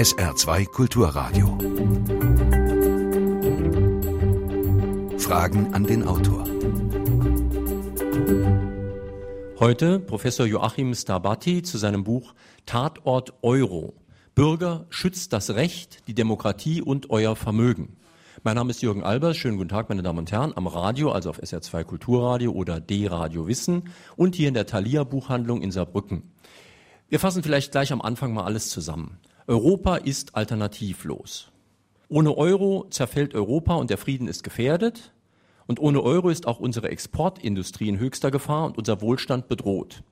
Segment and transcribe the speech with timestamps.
[0.00, 1.58] SR2 Kulturradio.
[5.18, 6.46] Fragen an den Autor.
[9.58, 12.32] Heute Professor Joachim Starbatti zu seinem Buch
[12.64, 13.92] Tatort Euro.
[14.34, 17.98] Bürger schützt das Recht, die Demokratie und euer Vermögen.
[18.42, 19.36] Mein Name ist Jürgen Albers.
[19.36, 23.46] Schönen guten Tag, meine Damen und Herren, am Radio, also auf SR2 Kulturradio oder D-Radio
[23.46, 26.22] Wissen und hier in der Thalia Buchhandlung in Saarbrücken.
[27.10, 29.18] Wir fassen vielleicht gleich am Anfang mal alles zusammen.
[29.46, 31.50] Europa ist alternativlos.
[32.08, 35.12] Ohne Euro zerfällt Europa und der Frieden ist gefährdet.
[35.66, 40.02] Und ohne Euro ist auch unsere Exportindustrie in höchster Gefahr und unser Wohlstand bedroht.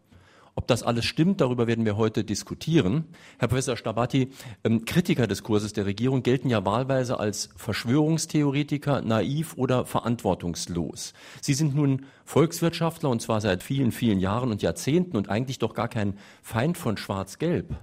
[0.54, 3.04] Ob das alles stimmt, darüber werden wir heute diskutieren.
[3.38, 4.30] Herr Professor Stabati,
[4.64, 11.12] ähm, Kritiker des Kurses der Regierung gelten ja wahlweise als Verschwörungstheoretiker, naiv oder verantwortungslos.
[11.40, 15.74] Sie sind nun Volkswirtschaftler und zwar seit vielen, vielen Jahren und Jahrzehnten und eigentlich doch
[15.74, 17.76] gar kein Feind von Schwarz-Gelb.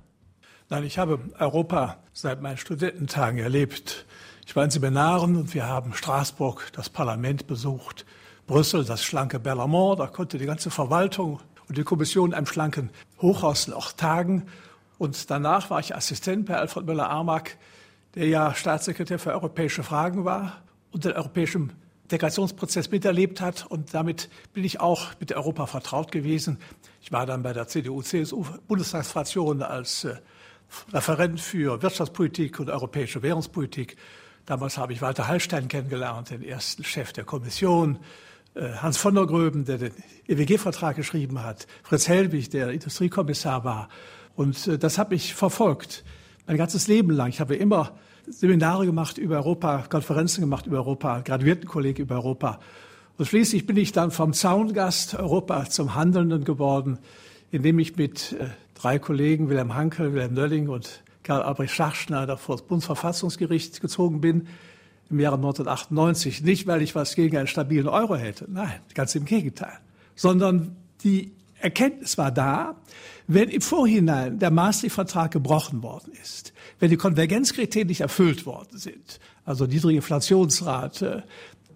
[0.67, 4.07] Nein, ich habe Europa seit meinen Studententagen erlebt.
[4.48, 8.03] Ich war in Seminaren und wir haben Straßburg, das Parlament besucht,
[8.48, 12.90] Brüssel, das schlanke Berlamont, da konnte die ganze Verwaltung und die Kommission in einem schlanken
[13.21, 14.48] Hochhaus auch tagen.
[14.98, 17.57] Und danach war ich Assistent bei Alfred Müller-Armack,
[18.15, 21.73] der ja Staatssekretär für europäische Fragen war und den europäischen
[22.05, 23.68] Integrationsprozess miterlebt hat.
[23.68, 26.57] Und damit bin ich auch mit Europa vertraut gewesen.
[27.03, 30.15] Ich war dann bei der CDU-CSU-Bundestagsfraktion als äh,
[30.94, 33.98] Referent für Wirtschaftspolitik und europäische Währungspolitik.
[34.46, 37.98] Damals habe ich Walter Hallstein kennengelernt, den ersten Chef der Kommission.
[38.54, 39.91] Äh, Hans von der Gröben, der den
[40.27, 43.90] EWG-Vertrag geschrieben hat, Fritz Helbig, der Industriekommissar war.
[44.36, 46.04] Und äh, das habe ich verfolgt,
[46.48, 47.30] mein ganzes Leben lang.
[47.30, 47.91] Ich habe immer
[48.27, 52.60] Seminare gemacht über Europa, Konferenzen gemacht über Europa, Graduiertenkolleg über Europa.
[53.18, 56.98] Und schließlich bin ich dann vom Zaungast Europa zum Handelnden geworden,
[57.52, 62.57] indem ich mit äh, drei Kollegen, Wilhelm Hankel, Wilhelm Nölling und Karl Albrecht Schachschneider vor
[62.57, 64.47] das Bundesverfassungsgericht gezogen bin
[65.09, 66.44] im Jahre 1998.
[66.44, 69.80] Nicht, weil ich was gegen einen stabilen Euro hätte, nein, ganz im Gegenteil,
[70.16, 72.75] sondern die Erkenntnis war da,
[73.28, 79.19] wenn im Vorhinein der Maastricht-Vertrag gebrochen worden ist, wenn die Konvergenzkriterien nicht erfüllt worden sind,
[79.46, 81.24] also niedrige Inflationsrate,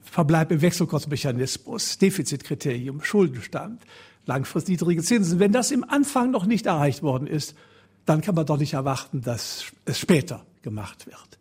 [0.03, 3.81] Verbleib im Wechselkursmechanismus, Defizitkriterium, Schuldenstand,
[4.25, 7.55] langfristig niedrige Zinsen, wenn das im Anfang noch nicht erreicht worden ist,
[8.05, 11.39] dann kann man doch nicht erwarten, dass es später gemacht wird.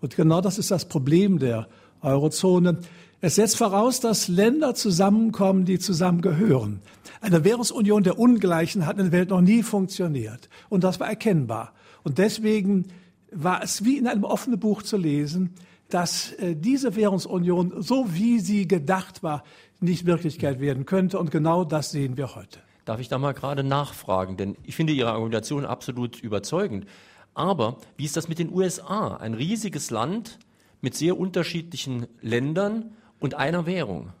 [0.00, 1.68] Und genau das ist das Problem der
[2.02, 2.78] Eurozone.
[3.20, 6.80] Es setzt voraus, dass Länder zusammenkommen, die zusammengehören.
[7.20, 10.48] Eine Währungsunion der Ungleichen hat in der Welt noch nie funktioniert.
[10.70, 11.72] Und das war erkennbar.
[12.02, 12.86] Und deswegen
[13.30, 15.54] war es wie in einem offenen Buch zu lesen,
[15.90, 19.44] dass äh, diese Währungsunion, so wie sie gedacht war,
[19.80, 21.18] nicht Wirklichkeit werden könnte.
[21.18, 22.60] Und genau das sehen wir heute.
[22.84, 24.36] Darf ich da mal gerade nachfragen?
[24.36, 26.86] Denn ich finde Ihre Argumentation absolut überzeugend.
[27.34, 29.16] Aber wie ist das mit den USA?
[29.16, 30.38] Ein riesiges Land
[30.80, 34.12] mit sehr unterschiedlichen Ländern und einer Währung.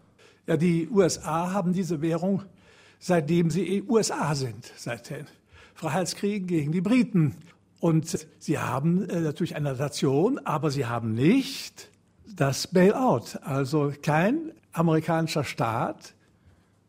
[0.46, 2.42] Ja, die USA haben diese Währung,
[2.98, 5.26] seitdem sie USA sind, seit den
[5.74, 7.36] Freiheitskriegen gegen die Briten.
[7.80, 11.90] Und sie haben äh, natürlich eine Nation, aber sie haben nicht
[12.26, 13.38] das Bailout.
[13.42, 16.14] Also kein amerikanischer Staat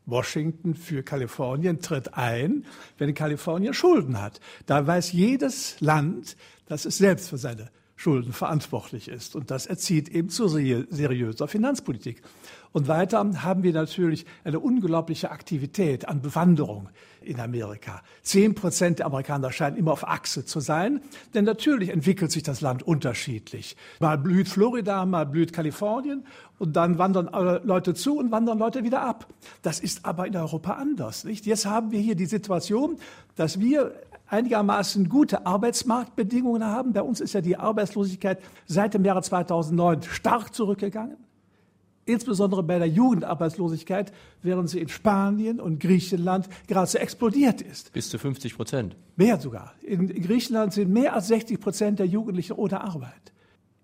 [0.06, 2.66] Washington für Kalifornien tritt ein,
[2.98, 4.40] wenn Kalifornien Schulden hat.
[4.66, 9.36] Da weiß jedes Land, dass es selbst für seine Schulden verantwortlich ist.
[9.36, 12.22] Und das erzieht eben zu seriöser Finanzpolitik.
[12.72, 16.88] Und weiter haben wir natürlich eine unglaubliche Aktivität an Bewanderung
[17.20, 18.02] in Amerika.
[18.22, 21.00] Zehn Prozent der Amerikaner scheinen immer auf Achse zu sein,
[21.34, 23.76] denn natürlich entwickelt sich das Land unterschiedlich.
[24.00, 26.24] Mal blüht Florida, mal blüht Kalifornien
[26.58, 27.28] und dann wandern
[27.64, 29.26] Leute zu und wandern Leute wieder ab.
[29.60, 31.24] Das ist aber in Europa anders.
[31.24, 31.46] Nicht?
[31.46, 32.96] Jetzt haben wir hier die Situation,
[33.36, 33.92] dass wir
[34.28, 36.94] einigermaßen gute Arbeitsmarktbedingungen haben.
[36.94, 41.18] Bei uns ist ja die Arbeitslosigkeit seit dem Jahre 2009 stark zurückgegangen
[42.04, 47.92] insbesondere bei der Jugendarbeitslosigkeit, während sie in Spanien und Griechenland geradezu explodiert ist.
[47.92, 48.96] Bis zu 50 Prozent.
[49.16, 49.74] Mehr sogar.
[49.82, 53.32] In, Griechenland sind mehr als 60 Prozent der Jugendlichen ohne Arbeit.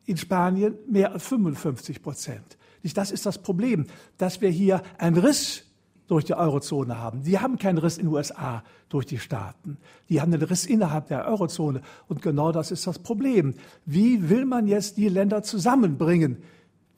[0.06, 2.58] In Spanien mehr als 55 Prozent.
[2.94, 3.86] Das ist das Problem,
[4.16, 5.64] dass wir hier einen Riss
[6.06, 7.22] durch die Eurozone haben.
[7.22, 9.76] Die haben keinen Riss in den USA durch die Staaten.
[10.08, 11.82] Die haben einen Riss innerhalb der Eurozone.
[12.08, 13.54] Und genau das ist das Problem.
[13.84, 16.38] Wie will man jetzt die Länder zusammenbringen?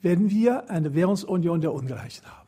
[0.01, 2.41] Wenn wir eine Währungsunion der Ungleichen haben.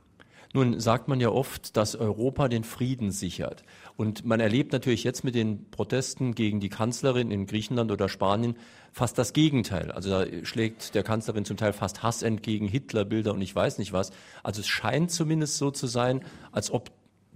[0.56, 3.64] Nun sagt man ja oft, dass Europa den Frieden sichert.
[3.98, 8.56] Und man erlebt natürlich jetzt mit den Protesten gegen die Kanzlerin in Griechenland oder Spanien
[8.92, 9.92] fast das Gegenteil.
[9.92, 13.94] Also da schlägt der Kanzlerin zum Teil fast Hass entgegen, Hitlerbilder und ich weiß nicht
[13.94, 14.12] was.
[14.44, 16.22] Also es scheint zumindest so zu sein,
[16.52, 16.92] als ob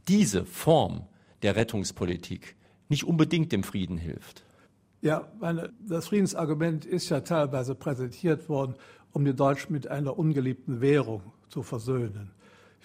[0.07, 1.07] diese Form
[1.41, 2.55] der Rettungspolitik
[2.87, 4.43] nicht unbedingt dem Frieden hilft.
[5.01, 8.75] Ja, meine, das Friedensargument ist ja teilweise präsentiert worden,
[9.11, 12.31] um die Deutschen mit einer ungeliebten Währung zu versöhnen.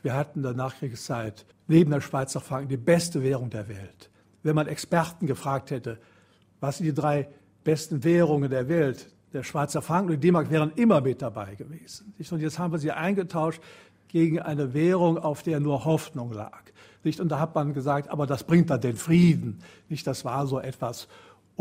[0.02, 4.10] Wir hatten in der Nachkriegszeit neben der Schweizer Franken die beste Währung der Welt.
[4.42, 5.98] Wenn man Experten gefragt hätte,
[6.60, 7.28] was sind die drei
[7.64, 12.14] besten Währungen der Welt, der Schweizer Franken und die D-Mark wären immer mit dabei gewesen.
[12.30, 13.62] Und jetzt haben wir sie eingetauscht
[14.08, 16.62] gegen eine Währung, auf der nur Hoffnung lag.
[17.04, 19.60] Und da hat man gesagt, aber das bringt dann den Frieden.
[20.04, 21.08] Das war so etwas,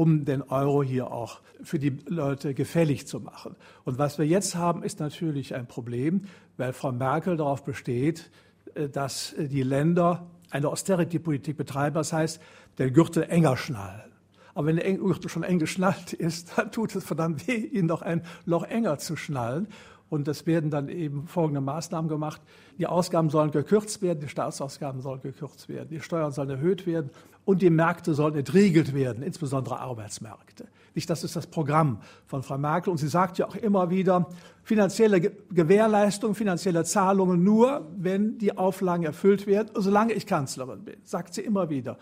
[0.02, 3.56] um den Euro hier auch für die Leute gefällig zu machen.
[3.84, 6.24] Und was wir jetzt haben, ist natürlich ein Problem,
[6.58, 8.32] weil Frau Merkel darauf besteht,
[8.74, 11.94] äh, dass die Länder eine Austerity-Politik betreiben.
[11.94, 12.42] Das heißt,
[12.80, 14.12] der Gürtel enger schnallen.
[14.56, 18.02] Aber wenn der Gürtel schon eng geschnallt ist, dann tut es verdammt weh, ihn noch
[18.02, 19.68] ein Loch enger zu schnallen.
[20.10, 22.42] Und es werden dann eben folgende Maßnahmen gemacht.
[22.80, 27.12] Die Ausgaben sollen gekürzt werden, die Staatsausgaben sollen gekürzt werden, die Steuern sollen erhöht werden
[27.46, 30.68] und die Märkte sollen entriegelt werden, insbesondere Arbeitsmärkte.
[30.94, 32.92] Nicht, das ist das Programm von Frau Merkel.
[32.92, 34.30] Und sie sagt ja auch immer wieder,
[34.64, 41.34] finanzielle Gewährleistung, finanzielle Zahlungen nur, wenn die Auflagen erfüllt werden, solange ich Kanzlerin bin, sagt
[41.34, 41.98] sie immer wieder.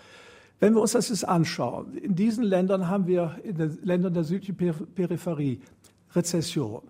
[0.59, 4.23] Wenn wir uns das jetzt anschauen, in diesen Ländern haben wir, in den Ländern der
[4.23, 4.57] südlichen
[4.93, 5.61] Peripherie,
[6.15, 6.81] Rezession.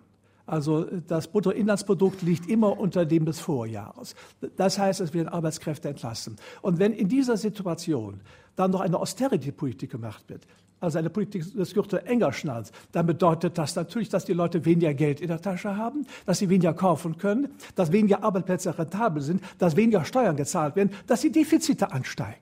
[0.49, 4.15] Also das Bruttoinlandsprodukt liegt immer unter dem des Vorjahres.
[4.57, 6.37] Das heißt, es werden Arbeitskräfte entlassen.
[6.63, 8.21] Und wenn in dieser Situation
[8.55, 10.47] dann noch eine Austerity-Politik gemacht wird,
[10.79, 14.95] also eine Politik des Gürtel enger schnallt, dann bedeutet das natürlich, dass die Leute weniger
[14.95, 19.43] Geld in der Tasche haben, dass sie weniger kaufen können, dass weniger Arbeitsplätze rentabel sind,
[19.59, 22.41] dass weniger Steuern gezahlt werden, dass die Defizite ansteigen.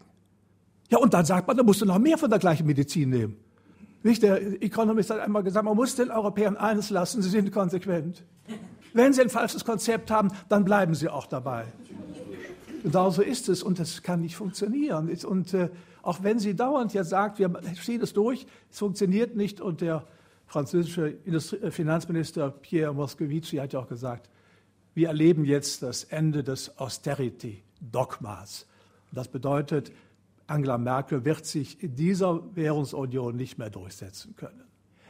[0.89, 3.36] Ja, und dann sagt man, da musst du noch mehr von der gleichen Medizin nehmen.
[4.03, 4.23] Nicht?
[4.23, 8.23] Der Economist hat einmal gesagt, man muss den Europäern eines lassen, sie sind konsequent.
[8.94, 11.65] Wenn sie ein falsches Konzept haben, dann bleiben sie auch dabei.
[12.83, 15.09] Genau so ist es und das kann nicht funktionieren.
[15.25, 15.69] Und äh,
[16.03, 17.51] auch wenn sie dauernd jetzt sagt, wir
[17.83, 20.05] ziehen es durch, es funktioniert nicht und der
[20.45, 24.29] französische Industrie äh, Finanzminister Pierre Moscovici hat ja auch gesagt,
[24.95, 28.65] wir erleben jetzt das Ende des Austerity-Dogmas.
[29.11, 29.91] Das bedeutet,
[30.47, 34.63] Angela Merkel wird sich in dieser Währungsunion nicht mehr durchsetzen können.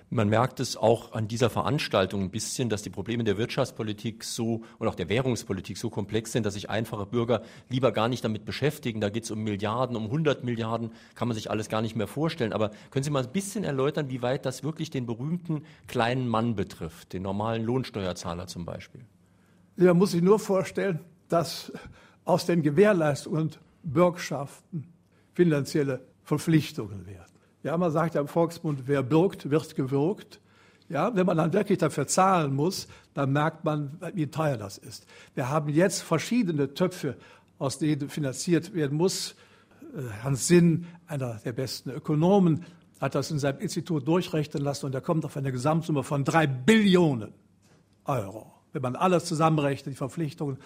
[0.09, 4.63] Man merkt es auch an dieser Veranstaltung ein bisschen, dass die Probleme der Wirtschaftspolitik so
[4.79, 8.45] und auch der Währungspolitik so komplex sind, dass sich einfache Bürger lieber gar nicht damit
[8.45, 9.01] beschäftigen.
[9.01, 12.07] Da geht es um Milliarden, um 100 Milliarden, kann man sich alles gar nicht mehr
[12.07, 12.53] vorstellen.
[12.53, 16.55] Aber können Sie mal ein bisschen erläutern, wie weit das wirklich den berühmten kleinen Mann
[16.55, 19.01] betrifft, den normalen Lohnsteuerzahler zum Beispiel?
[19.75, 21.73] Ja, muss sich nur vorstellen, dass
[22.23, 24.87] aus den Gewährleistungen und Bürgschaften
[25.37, 27.31] finanzielle Verpflichtungen werden.
[27.61, 30.41] Ja, man sagt ja im Volksmund, wer birgt, wird gewürgt.
[30.89, 35.05] Ja, wenn man dann wirklich dafür zahlen muss, dann merkt man, wie teuer das ist.
[35.35, 37.17] Wir haben jetzt verschiedene Töpfe,
[37.59, 39.35] aus denen finanziert werden muss.
[39.95, 42.65] Äh, Hans Sinn, einer der besten Ökonomen,
[42.99, 46.47] hat das in seinem Institut durchrechnen lassen und er kommt auf eine Gesamtsumme von drei
[46.47, 47.31] Billionen
[48.05, 48.53] Euro.
[48.73, 50.57] Wenn man alles zusammenrechnet, die Verpflichtungen.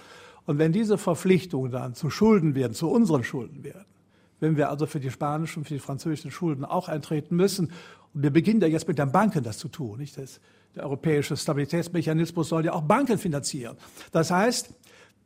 [0.45, 3.85] Und wenn diese Verpflichtungen dann zu Schulden werden, zu unseren Schulden werden,
[4.41, 7.71] wenn wir also für die spanischen für die französischen Schulden auch eintreten müssen.
[8.13, 9.99] Und wir beginnen ja jetzt mit den Banken das zu tun.
[9.99, 10.17] Nicht?
[10.17, 10.41] Das,
[10.75, 13.77] der europäische Stabilitätsmechanismus soll ja auch Banken finanzieren.
[14.11, 14.73] Das heißt,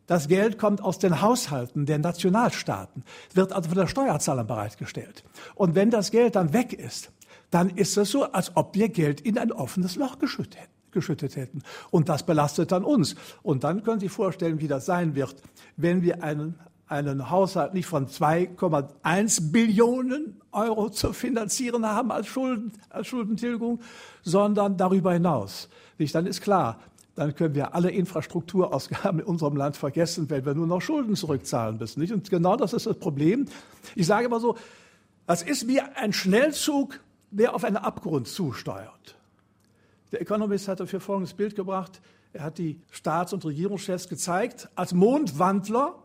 [0.05, 3.03] das Geld kommt aus den Haushalten der Nationalstaaten,
[3.33, 5.23] wird also von der Steuerzahler bereitgestellt.
[5.55, 7.11] Und wenn das Geld dann weg ist,
[7.49, 11.61] dann ist es so, als ob wir Geld in ein offenes Loch geschüttet geschüttet hätten.
[11.91, 13.15] Und das belastet dann uns.
[13.43, 15.35] Und dann können Sie sich vorstellen, wie das sein wird,
[15.75, 22.71] wenn wir einen einen Haushalt nicht von 2,1 Billionen Euro zu finanzieren haben als, Schulden,
[22.89, 23.79] als Schuldentilgung,
[24.23, 25.69] sondern darüber hinaus.
[25.97, 26.79] Dann ist klar,
[27.15, 31.77] dann können wir alle Infrastrukturausgaben in unserem Land vergessen, wenn wir nur noch Schulden zurückzahlen
[31.77, 32.01] müssen.
[32.01, 32.13] Nicht?
[32.13, 33.45] Und genau das ist das Problem.
[33.95, 34.57] Ich sage immer so,
[35.25, 36.99] das ist wie ein Schnellzug,
[37.31, 39.15] der auf einen Abgrund zusteuert.
[40.11, 41.99] Der Economist hat dafür folgendes Bild gebracht.
[42.33, 45.95] Er hat die Staats- und Regierungschefs gezeigt als Mondwandler,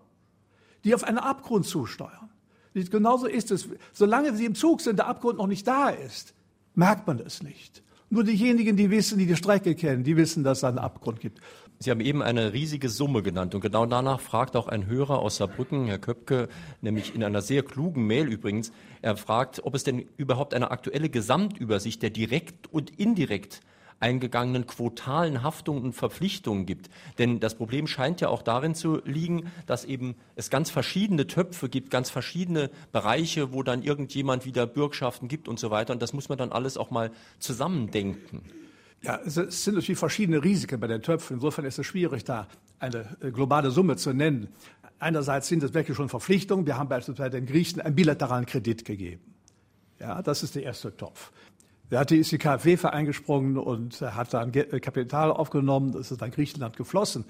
[0.84, 2.30] die auf einen Abgrund zusteuern.
[2.74, 3.68] Genauso ist es.
[3.92, 6.34] Solange sie im Zug sind, der Abgrund noch nicht da ist,
[6.74, 7.82] merkt man es nicht.
[8.12, 11.40] Nur diejenigen, die wissen, die die Strecke kennen, die wissen, dass es einen Abgrund gibt.
[11.78, 15.36] Sie haben eben eine riesige Summe genannt und genau danach fragt auch ein Hörer aus
[15.36, 16.48] Saarbrücken, Herr Köpke,
[16.82, 18.72] nämlich in einer sehr klugen Mail übrigens.
[19.00, 23.60] Er fragt, ob es denn überhaupt eine aktuelle Gesamtübersicht der direkt und indirekt
[24.00, 26.90] eingegangenen quotalen Haftungen und Verpflichtungen gibt.
[27.18, 31.68] Denn das Problem scheint ja auch darin zu liegen, dass eben es ganz verschiedene Töpfe
[31.68, 35.92] gibt, ganz verschiedene Bereiche, wo dann irgendjemand wieder Bürgschaften gibt und so weiter.
[35.92, 38.42] Und das muss man dann alles auch mal zusammendenken.
[39.02, 41.36] Ja, es sind natürlich verschiedene Risiken bei den Töpfen.
[41.36, 44.48] Insofern ist es schwierig, da eine äh, globale Summe zu nennen.
[44.98, 46.66] Einerseits sind es wirklich schon Verpflichtungen.
[46.66, 49.22] Wir haben beispielsweise den Griechen einen bilateralen Kredit gegeben.
[49.98, 51.30] Ja, das ist der erste Topf.
[51.90, 55.92] Da ist die KfW eingesprungen und hat dann Kapital aufgenommen.
[55.92, 57.24] Das ist dann Griechenland geflossen.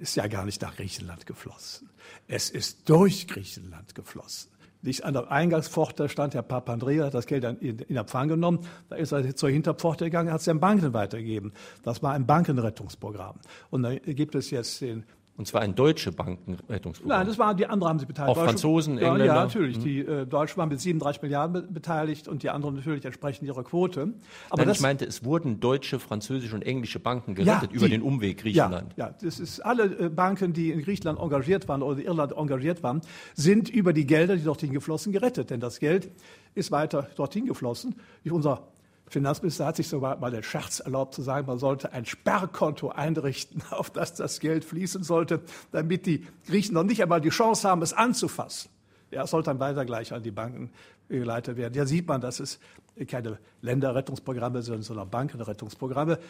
[0.00, 1.88] Ist ja gar nicht nach Griechenland geflossen.
[2.26, 4.50] Es ist durch Griechenland geflossen.
[4.82, 8.60] Nicht an der Eingangspforte stand der Papandreou, hat das Geld in, in Empfang genommen.
[8.88, 11.52] Da ist er zur Hinterpforte gegangen, hat es den Banken weitergegeben.
[11.82, 13.36] Das war ein Bankenrettungsprogramm.
[13.68, 15.04] Und da gibt es jetzt den
[15.40, 17.18] und zwar ein deutsche Bankenrettungsprogramm.
[17.18, 18.36] Nein, das waren die anderen haben sie beteiligt.
[18.36, 19.24] Auch Franzosen, ja, Engländer.
[19.24, 19.78] Ja, natürlich.
[19.78, 19.82] Mhm.
[19.82, 24.12] Die äh, Deutschen waren mit 37 Milliarden beteiligt und die anderen natürlich entsprechend ihrer Quote.
[24.50, 27.88] Aber Nein, das, ich meinte, es wurden deutsche, französische und englische Banken gerettet ja, über
[27.88, 28.92] den Umweg Griechenland.
[28.98, 32.32] Ja, ja, das ist alle äh, Banken, die in Griechenland engagiert waren oder in Irland
[32.32, 33.00] engagiert waren,
[33.34, 35.48] sind über die Gelder, die dorthin geflossen, gerettet.
[35.48, 36.10] Denn das Geld
[36.54, 37.94] ist weiter dorthin geflossen.
[38.30, 38.68] Unser
[39.10, 43.62] Finanzminister hat sich sogar mal den Scherz erlaubt zu sagen, man sollte ein Sperrkonto einrichten,
[43.70, 47.82] auf das das Geld fließen sollte, damit die Griechen noch nicht einmal die Chance haben,
[47.82, 48.70] es anzufassen.
[49.10, 50.70] Ja, es sollte dann weiter gleich an die Banken
[51.08, 51.74] geleitet werden.
[51.74, 52.60] Ja, sieht man, dass es
[53.08, 56.20] keine Länderrettungsprogramme sind, sondern Bankenrettungsprogramme.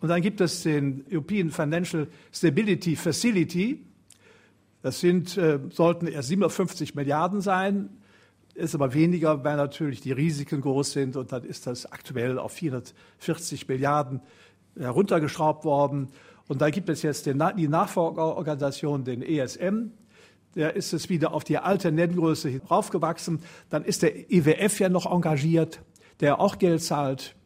[0.00, 3.84] Und dann gibt es den European Financial Stability Facility.
[4.82, 7.97] Das sind, äh, sollten erst 750 Milliarden sein
[8.58, 12.52] ist aber weniger, weil natürlich die Risiken groß sind und dann ist das aktuell auf
[12.52, 14.20] 440 Milliarden
[14.78, 16.08] heruntergeschraubt worden.
[16.48, 19.92] Und da gibt es jetzt den, die Nachfolgeorganisation, den ESM.
[20.54, 23.40] Der ist es wieder auf die alte Nenngröße raufgewachsen.
[23.68, 25.80] Dann ist der IWF ja noch engagiert,
[26.20, 27.36] der auch Geld zahlt.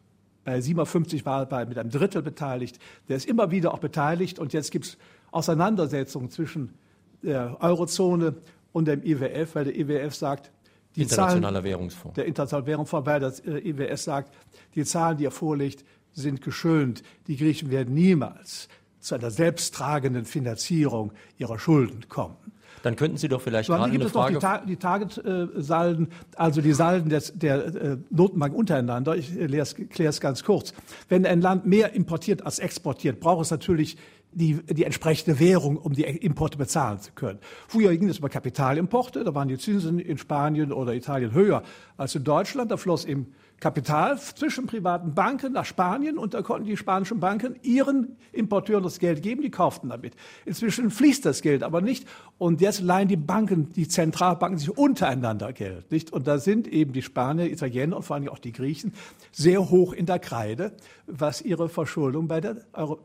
[0.45, 2.78] Bei 57 war er mit einem Drittel beteiligt.
[3.09, 4.38] Der ist immer wieder auch beteiligt.
[4.38, 4.99] Und jetzt gibt es
[5.31, 6.75] Auseinandersetzungen zwischen
[7.23, 8.37] der Eurozone
[8.73, 10.50] und dem IWF, weil der IWF sagt,
[10.96, 12.14] die Internationaler Zahlen, Währungsfonds.
[12.14, 14.32] Der Internationale Währungsfonds, weil das äh, IWS sagt,
[14.75, 17.02] die Zahlen, die er vorlegt, sind geschönt.
[17.26, 18.68] Die Griechen werden niemals
[19.00, 22.37] zu einer selbsttragenden Finanzierung ihrer Schulden kommen.
[22.82, 24.34] Dann könnten Sie doch vielleicht so, gerade gibt eine es Frage...
[24.34, 29.16] Noch die, Ta die Target-Salden, also die Salden des, der äh, Notenbank untereinander.
[29.16, 30.75] Ich äh, kläre es ganz kurz.
[31.08, 33.96] Wenn ein Land mehr importiert als exportiert, braucht es natürlich
[34.32, 37.38] die, die entsprechende Währung, um die Importe bezahlen zu können.
[37.68, 41.62] Früher ging es über Kapitalimporte, da waren die Zinsen in Spanien oder Italien höher
[41.96, 42.70] als in Deutschland.
[42.70, 47.54] Da floss eben Kapital zwischen privaten Banken nach Spanien und da konnten die spanischen Banken
[47.62, 50.16] ihren Importeuren das Geld geben, die kauften damit.
[50.44, 52.08] Inzwischen fließt das Geld aber nicht
[52.38, 56.12] und jetzt leihen die Banken, die Zentralbanken sich untereinander Geld, nicht?
[56.12, 58.94] Und da sind eben die Spanier, Italiener und vor allem auch die Griechen
[59.30, 60.72] sehr hoch in der Kreide,
[61.06, 62.56] was ihre Verschuldung bei der,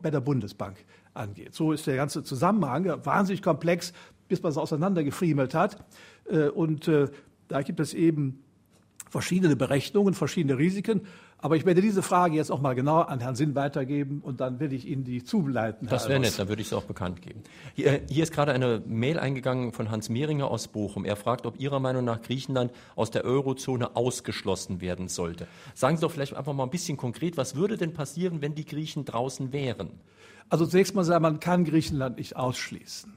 [0.02, 0.76] bei der Bundesbank
[1.18, 1.54] angeht.
[1.54, 3.92] So ist der ganze Zusammenhang wahnsinnig komplex,
[4.28, 5.84] bis man es auseinandergefriemelt hat.
[6.30, 7.08] Äh, und äh,
[7.48, 8.42] da gibt es eben
[9.10, 11.02] verschiedene Berechnungen, verschiedene Risiken.
[11.40, 14.58] Aber ich werde diese Frage jetzt auch mal genau an Herrn Sinn weitergeben und dann
[14.58, 15.86] werde ich Ihnen die zuleiten.
[15.86, 17.44] Das wäre nett, dann würde ich es auch bekannt geben.
[17.74, 21.04] Hier, hier, ist gerade eine Mail eingegangen von Hans Mehringer aus Bochum.
[21.04, 25.46] Er fragt, ob Ihrer Meinung nach Griechenland aus der Eurozone ausgeschlossen werden sollte.
[25.74, 28.66] Sagen Sie doch vielleicht einfach mal ein bisschen konkret, was würde denn passieren, wenn die
[28.66, 29.90] Griechen draußen wären?
[30.50, 33.12] Also zunächst mal sagen, man kann Griechenland nicht ausschließen.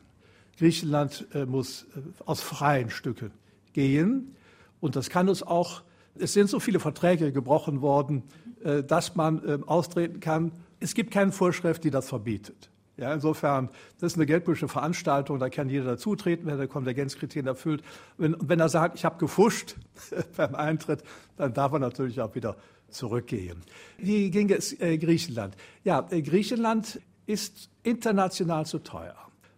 [0.58, 3.32] Griechenland äh, muss äh, aus freien Stücken
[3.74, 4.36] gehen.
[4.80, 5.82] Und das kann es auch.
[6.16, 8.24] Es sind so viele Verträge gebrochen worden,
[8.64, 10.52] äh, dass man äh, austreten kann.
[10.80, 12.70] Es gibt keine Vorschrift, die das verbietet.
[12.98, 13.70] Ja, insofern,
[14.00, 17.82] das ist eine geldpolitische Veranstaltung, da kann jeder dazutreten, wenn er Konvergenzkriterien erfüllt.
[18.18, 19.76] Wenn, wenn er sagt, ich habe gefuscht
[20.38, 21.04] beim Eintritt,
[21.38, 22.58] dann darf er natürlich auch wieder
[22.90, 23.62] zurückgehen.
[23.98, 25.56] Wie ging es äh, Griechenland?
[25.84, 27.00] Ja, äh, Griechenland
[27.32, 29.16] ist international zu teuer.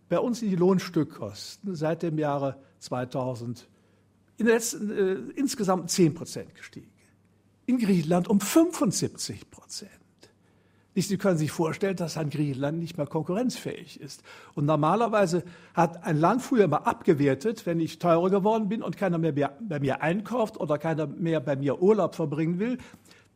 [0.10, 3.68] Bei uns sind die Lohnstückkosten seit dem Jahre 2000
[4.38, 6.92] in den letzten äh, insgesamt 10 Prozent gestiegen.
[7.66, 9.92] In Griechenland um 75 Prozent.
[10.96, 14.22] Sie können sich vorstellen, dass ein Griechenland nicht mehr konkurrenzfähig ist.
[14.54, 19.18] Und normalerweise hat ein Land früher mal abgewertet, wenn ich teurer geworden bin und keiner
[19.18, 22.78] mehr bei mir einkauft oder keiner mehr bei mir Urlaub verbringen will,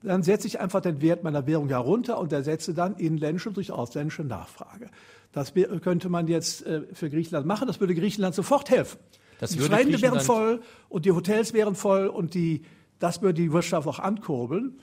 [0.04, 4.24] dann setze ich einfach den Wert meiner Währung herunter und ersetze dann inländische durch ausländische
[4.24, 4.90] Nachfrage.
[5.32, 7.68] Das könnte man jetzt äh, für Griechenland machen.
[7.68, 9.00] Das würde Griechenland sofort helfen.
[9.40, 12.64] Das die Strände wären voll und die Hotels wären voll und die,
[13.00, 14.80] das würde die Wirtschaft auch ankurbeln.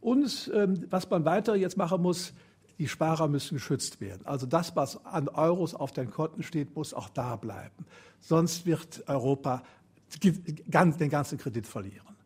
[0.00, 2.34] Und ähm, was man weiter jetzt machen muss,
[2.78, 4.26] die Sparer müssen geschützt werden.
[4.26, 7.86] Also das, was an Euros auf den Konten steht, muss auch da bleiben.
[8.20, 9.62] Sonst wird Europa
[10.22, 12.16] den ganzen Kredit verlieren.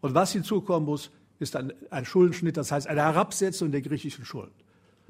[0.00, 1.10] Und was hinzukommen muss,
[1.42, 4.54] ist ein, ein Schuldenschnitt, das heißt eine Herabsetzung der griechischen Schulden.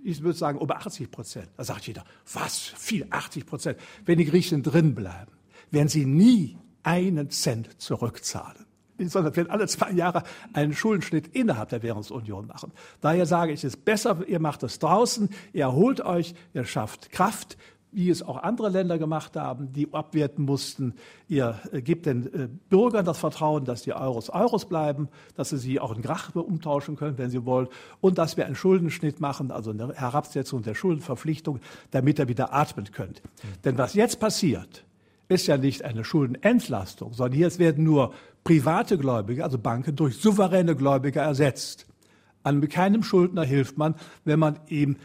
[0.05, 1.49] Ich würde sagen, über 80 Prozent.
[1.57, 3.79] Da sagt jeder, was, viel, 80 Prozent.
[4.05, 5.31] Wenn die Griechen drin bleiben,
[5.71, 8.67] werden sie nie einen Cent zurückzahlen
[9.05, 10.23] sondern werden alle zwei Jahre
[10.53, 12.73] einen Schuldenschnitt innerhalb der Währungsunion machen.
[13.01, 17.11] Daher sage ich, es ist besser, ihr macht es draußen, ihr erholt euch, ihr schafft
[17.11, 17.57] Kraft,
[17.93, 20.95] wie es auch andere Länder gemacht haben, die abwerten mussten.
[21.29, 25.59] Ihr äh, gebt den äh, Bürgern das Vertrauen, dass die Euros Euros bleiben, dass sie
[25.59, 27.69] sie auch in Grach umtauschen können, wenn sie wollen,
[28.01, 32.91] und dass wir einen Schuldenschnitt machen, also eine Herabsetzung der Schuldenverpflichtung, damit ihr wieder atmen
[32.91, 33.23] könnt.
[33.23, 33.63] Mhm.
[33.65, 34.85] Denn was jetzt passiert,
[35.29, 38.13] ist ja nicht eine Schuldenentlastung, sondern hier werden nur
[38.45, 41.87] private Gläubiger, also Banken, durch souveräne Gläubiger ersetzt.
[42.43, 43.95] An keinem Schuldner hilft man,
[44.25, 44.97] wenn man ihm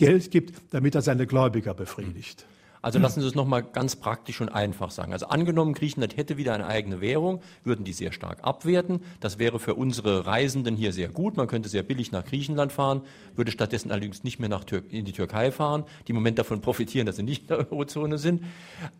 [0.00, 2.46] Geld gibt, damit er seine Gläubiger befriedigt.
[2.82, 5.12] Also lassen Sie es nochmal ganz praktisch und einfach sagen.
[5.12, 9.00] Also angenommen, Griechenland hätte wieder eine eigene Währung, würden die sehr stark abwerten.
[9.20, 11.36] Das wäre für unsere Reisenden hier sehr gut.
[11.36, 13.02] Man könnte sehr billig nach Griechenland fahren,
[13.36, 16.62] würde stattdessen allerdings nicht mehr nach Tür in die Türkei fahren, die im Moment davon
[16.62, 18.44] profitieren, dass sie nicht in der Eurozone sind.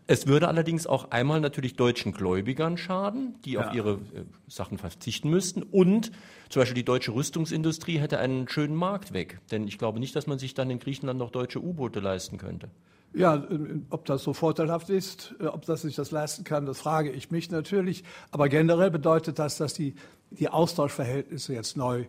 [0.05, 3.67] Es würde allerdings auch einmal natürlich deutschen Gläubigern schaden, die ja.
[3.67, 5.63] auf ihre äh, Sachen verzichten müssten.
[5.63, 6.11] Und
[6.49, 9.39] zum Beispiel die deutsche Rüstungsindustrie hätte einen schönen Markt weg.
[9.49, 12.69] Denn ich glaube nicht, dass man sich dann in Griechenland noch deutsche U-Boote leisten könnte.
[13.13, 16.79] Ja, äh, ob das so vorteilhaft ist, äh, ob das sich das leisten kann, das
[16.79, 18.03] frage ich mich natürlich.
[18.31, 19.95] Aber generell bedeutet das, dass die,
[20.29, 22.05] die Austauschverhältnisse jetzt neu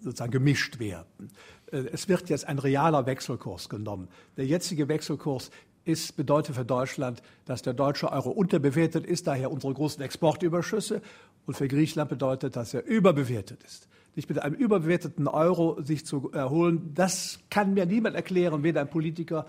[0.00, 1.30] sozusagen gemischt werden.
[1.70, 4.08] Äh, es wird jetzt ein realer Wechselkurs genommen.
[4.36, 5.50] Der jetzige Wechselkurs
[5.84, 11.00] ist, bedeutet für Deutschland, dass der deutsche Euro unterbewertet ist, daher unsere großen Exportüberschüsse.
[11.46, 13.88] Und für Griechenland bedeutet, dass er überbewertet ist.
[14.16, 18.90] Nicht mit einem überbewerteten Euro sich zu erholen, das kann mir niemand erklären, weder ein
[18.90, 19.46] Politiker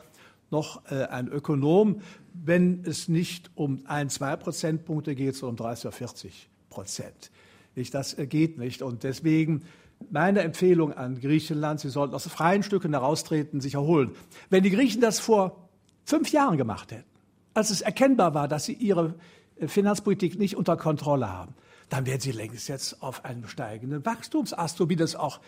[0.51, 2.01] noch äh, ein Ökonom,
[2.33, 7.31] wenn es nicht um ein, zwei Prozentpunkte geht, sondern um 30 oder 40 Prozent.
[7.75, 8.81] Nicht, das äh, geht nicht.
[8.81, 9.63] Und deswegen
[10.09, 14.11] meine Empfehlung an Griechenland, sie sollten aus freien Stücken heraustreten, sich erholen.
[14.49, 15.69] Wenn die Griechen das vor
[16.05, 17.09] fünf Jahren gemacht hätten,
[17.53, 19.15] als es erkennbar war, dass sie ihre
[19.57, 21.53] äh, Finanzpolitik nicht unter Kontrolle haben,
[21.89, 25.41] dann wären sie längst jetzt auf einem steigenden Wachstumsast, so wie das auch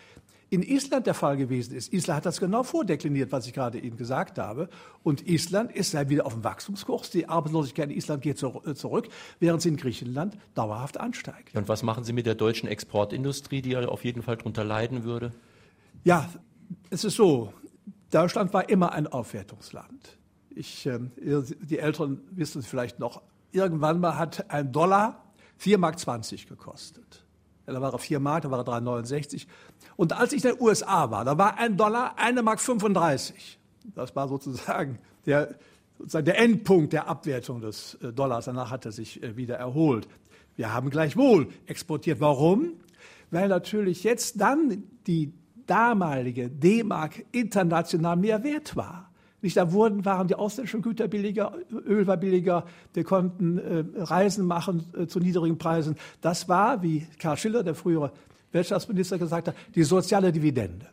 [0.50, 1.92] in Island der Fall gewesen ist.
[1.92, 4.68] Island hat das genau vordekliniert, was ich gerade eben gesagt habe.
[5.02, 7.10] Und Island ist ja wieder auf dem Wachstumskurs.
[7.10, 9.08] Die Arbeitslosigkeit in Island geht äh, zurück,
[9.40, 11.54] während sie in Griechenland dauerhaft ansteigt.
[11.54, 15.04] Und was machen Sie mit der deutschen Exportindustrie, die ja auf jeden Fall darunter leiden
[15.04, 15.32] würde?
[16.04, 16.28] Ja,
[16.90, 17.52] es ist so.
[18.10, 20.18] Deutschland war immer ein Aufwertungsland.
[20.50, 23.22] Ich, äh, die Älteren wissen es vielleicht noch.
[23.50, 25.24] Irgendwann mal hat ein Dollar
[25.60, 27.23] 4,20 Mark gekostet.
[27.66, 29.46] Da war er 4 Mark, da war er 3,69.
[29.96, 33.58] Und als ich in den USA war, da war ein Dollar 1 Mark 35.
[33.94, 35.54] Das war sozusagen der,
[35.98, 38.46] sozusagen der Endpunkt der Abwertung des äh, Dollars.
[38.46, 40.08] Danach hat er sich äh, wieder erholt.
[40.56, 42.20] Wir haben gleichwohl exportiert.
[42.20, 42.74] Warum?
[43.30, 45.32] Weil natürlich jetzt dann die
[45.66, 49.10] damalige D-Mark international mehr wert war.
[49.44, 54.46] Nicht, da wurden, waren die ausländischen Güter billiger, Öl war billiger, wir konnten äh, Reisen
[54.46, 55.96] machen äh, zu niedrigen Preisen.
[56.22, 58.10] Das war, wie Karl Schiller, der frühere
[58.52, 60.86] Wirtschaftsminister, gesagt hat, die soziale Dividende.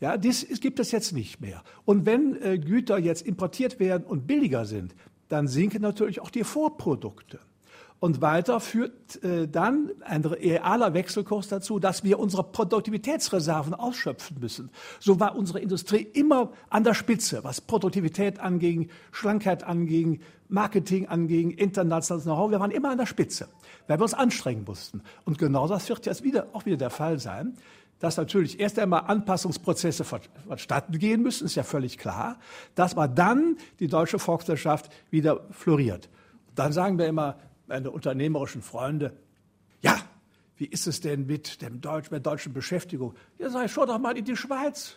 [0.00, 1.62] Ja, das gibt es jetzt nicht mehr.
[1.84, 4.94] Und wenn äh, Güter jetzt importiert werden und billiger sind,
[5.28, 7.38] dann sinken natürlich auch die Vorprodukte.
[8.04, 14.68] Und weiter führt äh, dann ein realer Wechselkurs dazu, dass wir unsere Produktivitätsreserven ausschöpfen müssen.
[15.00, 21.52] So war unsere Industrie immer an der Spitze, was Produktivität anging, Schlankheit anging, Marketing anging,
[21.52, 22.50] internationales Know-how.
[22.50, 23.48] Wir waren immer an der Spitze,
[23.86, 25.00] weil wir uns anstrengen mussten.
[25.24, 27.56] Und genau das wird jetzt wieder, auch wieder der Fall sein
[28.00, 32.38] dass natürlich erst einmal Anpassungsprozesse vonstatten gehen müssen, ist ja völlig klar,
[32.74, 36.10] dass man dann die deutsche Volkswirtschaft wieder floriert.
[36.54, 37.36] Dann sagen wir immer,
[37.66, 39.16] meine unternehmerischen Freunde,
[39.80, 39.96] ja,
[40.56, 43.14] wie ist es denn mit, dem Deutsch, mit der deutschen Beschäftigung?
[43.38, 44.96] Ja, sag ich, schau doch mal in die Schweiz,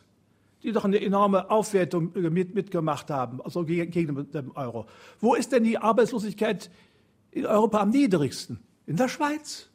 [0.64, 4.86] die doch eine enorme Aufwertung mit, mitgemacht haben, also gegen, gegen den Euro.
[5.20, 6.70] Wo ist denn die Arbeitslosigkeit
[7.32, 8.60] in Europa am niedrigsten?
[8.86, 9.70] In der Schweiz.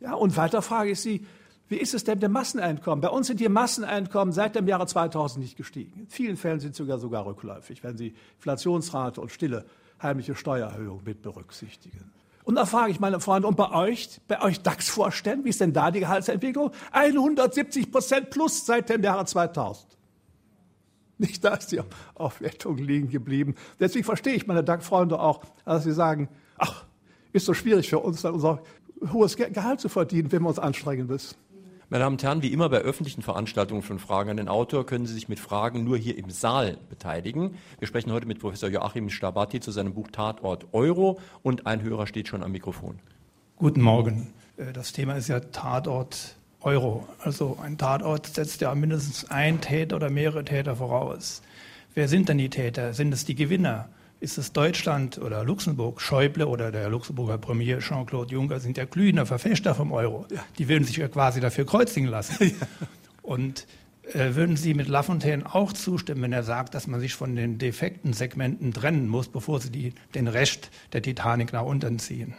[0.00, 1.26] Ja, und weiter frage ich Sie,
[1.68, 3.00] wie ist es denn mit dem Masseneinkommen?
[3.00, 6.00] Bei uns sind die Masseneinkommen seit dem Jahre 2000 nicht gestiegen.
[6.00, 9.64] In vielen Fällen sind sie sogar, sogar rückläufig, wenn Sie Inflationsrate und stille
[10.02, 12.12] heimliche Steuererhöhung mit berücksichtigen.
[12.44, 15.72] Und da frage ich meine Freunde, und bei euch, bei euch DAX-Vorständen, wie ist denn
[15.72, 16.72] da die Gehaltsentwicklung?
[16.90, 19.86] 170 Prozent plus seit dem Jahre 2000.
[21.18, 21.80] Nicht da ist die
[22.14, 23.54] Aufwertung liegen geblieben.
[23.78, 26.84] Deswegen verstehe ich meine DAX-Freunde auch, dass sie sagen, ach,
[27.32, 28.60] ist so schwierig für uns, unser
[29.12, 31.36] hohes Gehalt zu verdienen, wenn wir uns anstrengen müssen.
[31.92, 35.04] Meine Damen und Herren, wie immer bei öffentlichen Veranstaltungen von Fragen an den Autor können
[35.04, 37.56] Sie sich mit Fragen nur hier im Saal beteiligen.
[37.80, 42.06] Wir sprechen heute mit Professor Joachim Stabatti zu seinem Buch Tatort Euro und ein Hörer
[42.06, 42.98] steht schon am Mikrofon.
[43.56, 44.32] Guten Morgen.
[44.56, 47.06] Äh, das Thema ist ja Tatort Euro.
[47.18, 51.42] Also ein Tatort setzt ja mindestens ein Täter oder mehrere Täter voraus.
[51.92, 52.94] Wer sind denn die Täter?
[52.94, 53.90] Sind es die Gewinner?
[54.22, 59.26] Ist es Deutschland oder Luxemburg, Schäuble oder der Luxemburger Premier Jean-Claude Juncker sind ja glühende
[59.26, 60.26] Verfechter vom Euro.
[60.30, 60.44] Ja.
[60.58, 62.36] Die würden sich ja quasi dafür kreuzigen lassen.
[62.60, 62.88] Ja.
[63.22, 63.66] Und
[64.04, 67.58] Äh, würden Sie mit Lafontaine auch zustimmen, wenn er sagt, dass man sich von den
[67.58, 72.34] defekten Segmenten trennen muss, bevor Sie die, den Rest der Titanic nach unten ziehen?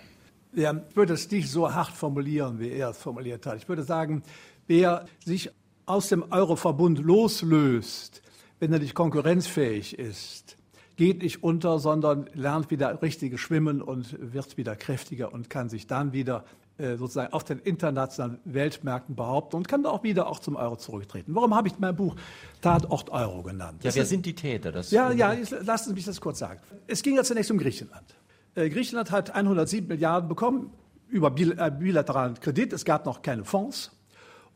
[0.53, 3.57] Ja, ich würde es nicht so hart formulieren, wie er es formuliert hat.
[3.57, 4.23] Ich würde sagen,
[4.67, 5.51] wer sich
[5.85, 8.21] aus dem Euroverbund loslöst,
[8.59, 10.57] wenn er nicht konkurrenzfähig ist,
[10.95, 15.87] geht nicht unter, sondern lernt wieder richtiges Schwimmen und wird wieder kräftiger und kann sich
[15.87, 16.45] dann wieder
[16.77, 21.35] äh, sozusagen auf den internationalen Weltmärkten behaupten und kann auch wieder auch zum Euro zurücktreten.
[21.35, 22.15] Warum habe ich mein Buch
[22.61, 23.83] Tatort Euro genannt?
[23.83, 24.71] Ja, das wer ist, sind die Täter?
[24.71, 26.59] Das ja, ja, lassen Sie mich das kurz sagen.
[26.87, 28.15] Es ging ja zunächst um Griechenland.
[28.55, 30.71] Äh, Griechenland hat 107 Milliarden bekommen
[31.09, 32.73] über äh, bilateralen Kredit.
[32.73, 33.91] Es gab noch keine Fonds.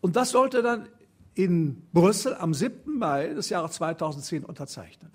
[0.02, 0.88] Und das sollte dann
[1.36, 2.98] in Brüssel am 7.
[2.98, 5.12] Mai des Jahres 2010 unterzeichnet.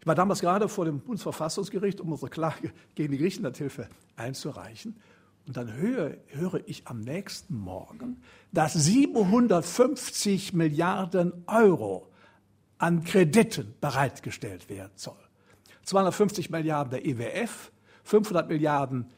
[0.00, 4.96] Ich war damals gerade vor dem Bundesverfassungsgericht, um unsere Klage gegen die Griechenlandhilfe einzureichen.
[5.46, 12.08] Und dann höre, höre ich am nächsten Morgen, dass 750 Milliarden Euro
[12.78, 15.18] an Krediten bereitgestellt werden soll.
[15.84, 17.72] 250 Milliarden der IWF,
[18.04, 19.10] 500 Milliarden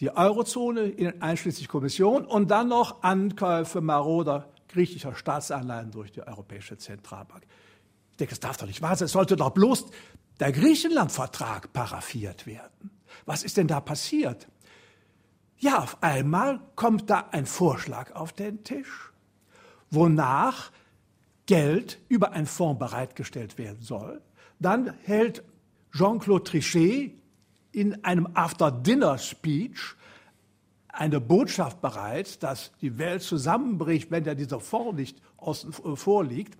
[0.00, 7.44] die Eurozone, einschließlich Kommission und dann noch Ankäufe maroder griechischer Staatsanleihen durch die Europäische Zentralbank.
[8.10, 9.06] Ich denke, es darf doch nicht wahr sein.
[9.06, 9.86] Es sollte doch bloß
[10.40, 12.90] der Griechenland-Vertrag paraffiert werden.
[13.26, 14.48] Was ist denn da passiert?
[15.58, 19.12] Ja, auf einmal kommt da ein Vorschlag auf den Tisch,
[19.90, 20.72] wonach
[21.46, 24.20] Geld über einen Fonds bereitgestellt werden soll.
[24.58, 25.42] Dann hält
[25.92, 27.14] Jean-Claude Trichet
[27.72, 29.94] in einem After-Dinner-Speech
[30.88, 36.56] eine Botschaft bereit, dass die Welt zusammenbricht, wenn ja dieser Fonds nicht außen vorliegt.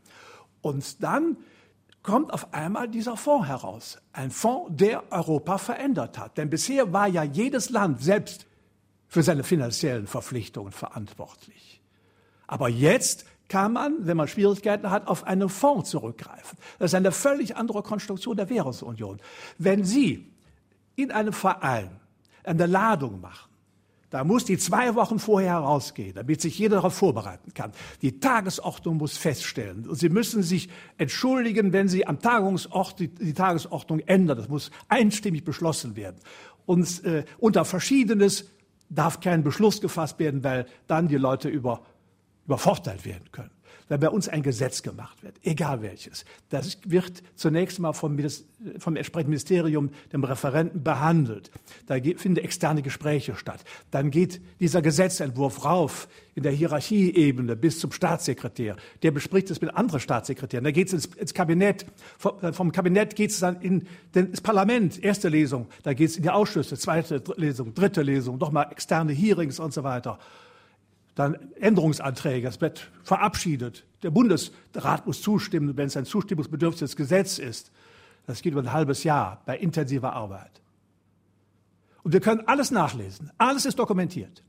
[0.61, 1.37] Und dann
[2.05, 3.99] kommt auf einmal dieser Fonds heraus.
[4.13, 6.39] Ein Fonds, der Europa verändert hat.
[6.39, 8.47] Denn bisher war ja jedes Land selbst
[9.09, 11.81] für seine finanziellen Verpflichtungen verantwortlich.
[12.47, 16.59] Aber jetzt kann man, wenn man Schwierigkeiten hat, auf einen Fonds zurückgreifen.
[16.79, 19.21] Das ist eine völlig andere Konstruktion der Währungsunion.
[19.59, 20.31] Wenn Sie
[20.97, 22.01] in einem Verein
[22.45, 23.54] eine Ladung machen,
[24.15, 27.73] da muss die zwei Wochen vorher herausgehen, damit sich jeder darauf vorbereiten kann.
[28.01, 29.89] Die Tagesordnung muss feststellen.
[29.89, 34.39] Und Sie müssen sich entschuldigen, wenn Sie am Tagungsort die, die Tagesordnung ändern.
[34.39, 36.19] Das muss einstimmig beschlossen werden.
[36.65, 38.53] Und äh, unter Verschiedenes
[38.89, 41.83] darf kein Beschluss gefasst werden, weil dann die Leute über,
[42.47, 43.54] übervorteilt werden können
[43.89, 46.25] wenn bei uns ein Gesetz gemacht wird, egal welches.
[46.49, 48.19] Das wird zunächst mal vom,
[48.79, 51.51] vom entsprechenden Ministerium, dem Referenten behandelt.
[51.87, 53.65] Da finden externe Gespräche statt.
[53.91, 58.77] Dann geht dieser Gesetzentwurf rauf in der Hierarchieebene bis zum Staatssekretär.
[59.03, 60.65] Der bespricht es mit anderen Staatssekretären.
[60.65, 61.87] Da geht es ins, ins, Kabinett.
[62.19, 65.03] Vom, äh, vom Kabinett geht es dann in das Parlament.
[65.03, 65.69] Erste Lesung.
[65.83, 66.77] Da geht es in die Ausschüsse.
[66.77, 68.39] Zweite Lesung, dritte Lesung.
[68.39, 70.19] Nochmal externe Hearings und so weiter
[71.15, 73.85] dann Änderungsanträge, es wird verabschiedet.
[74.03, 77.71] Der Bundesrat muss zustimmen, wenn es ein zustimmungsbedürftiges Gesetz ist.
[78.27, 80.61] Das geht über ein halbes Jahr bei intensiver Arbeit.
[82.03, 83.31] Und wir können alles nachlesen.
[83.39, 84.43] Alles ist dokumentiert.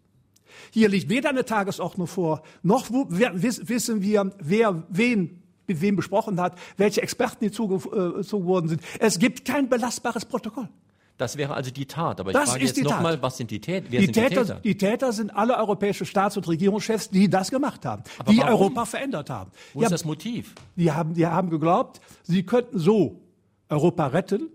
[0.71, 6.57] Hier liegt weder eine Tagesordnung vor, noch wissen wir, wer wen mit wem besprochen hat,
[6.77, 8.81] welche Experten hinzugezogen äh, worden sind.
[8.99, 10.69] Es gibt kein belastbares Protokoll.
[11.17, 12.19] Das wäre also die Tat.
[12.19, 13.87] Aber ich das frage jetzt nochmal, was sind die Täter?
[13.89, 14.59] Wer die, sind Täter, die Täter?
[14.61, 18.53] Die Täter sind alle europäische Staats- und Regierungschefs, die das gemacht haben, Aber die warum?
[18.53, 19.51] Europa verändert haben.
[19.73, 20.53] Wo die ist das Motiv?
[20.75, 23.21] Die haben, die haben geglaubt, sie könnten so
[23.69, 24.49] Europa retten.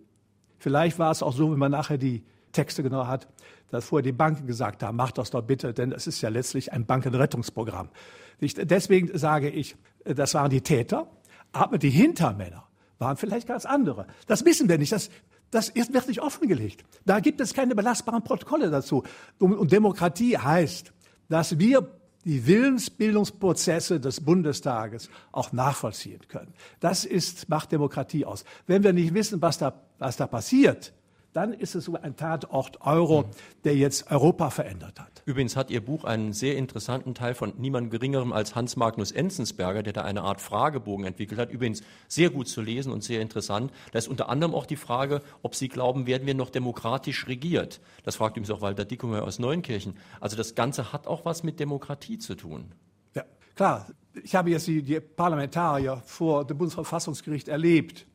[0.59, 3.29] Vielleicht war es auch so, wenn man nachher die Texte genau hat,
[3.70, 6.73] dass vorher die Banken gesagt haben, macht das doch bitte, denn es ist ja letztlich
[6.73, 7.88] ein Bankenrettungsprogramm.
[8.40, 11.07] Deswegen sage ich, das waren die Täter,
[11.53, 12.64] aber die Hintermänner
[12.99, 14.07] waren vielleicht ganz andere.
[14.27, 14.92] Das wissen wir nicht.
[14.92, 15.11] Das
[15.50, 16.84] das ist, wird nicht offengelegt.
[17.04, 19.02] Da gibt es keine belastbaren Protokolle dazu.
[19.38, 20.92] Und Demokratie heißt,
[21.28, 21.88] dass wir
[22.24, 26.52] die Willensbildungsprozesse des Bundestages auch nachvollziehen können.
[26.78, 28.44] Das ist, macht Demokratie aus.
[28.66, 30.92] Wenn wir nicht wissen, was da, was da passiert,
[31.32, 33.24] dann ist es so ein Tatort Euro,
[33.64, 35.22] der jetzt Europa verändert hat.
[35.26, 39.82] Übrigens hat Ihr Buch einen sehr interessanten Teil von niemand Geringerem als Hans Magnus Enzensberger,
[39.82, 41.50] der da eine Art Fragebogen entwickelt hat.
[41.50, 43.72] Übrigens sehr gut zu lesen und sehr interessant.
[43.92, 47.80] Da ist unter anderem auch die Frage, ob Sie glauben, werden wir noch demokratisch regiert?
[48.02, 49.94] Das fragt übrigens auch Walter Dickumer aus Neunkirchen.
[50.20, 52.72] Also das Ganze hat auch was mit Demokratie zu tun.
[53.14, 53.86] Ja, klar.
[54.24, 58.06] Ich habe jetzt die, die Parlamentarier vor dem Bundesverfassungsgericht erlebt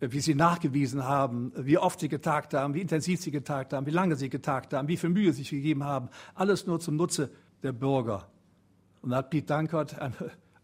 [0.00, 3.90] wie Sie nachgewiesen haben, wie oft Sie getagt haben, wie intensiv Sie getagt haben, wie
[3.90, 6.08] lange Sie getagt haben, wie viel Mühe Sie sich gegeben haben.
[6.34, 7.30] Alles nur zum Nutze
[7.62, 8.26] der Bürger.
[9.02, 10.14] Und da hat Piet Dankert, ein,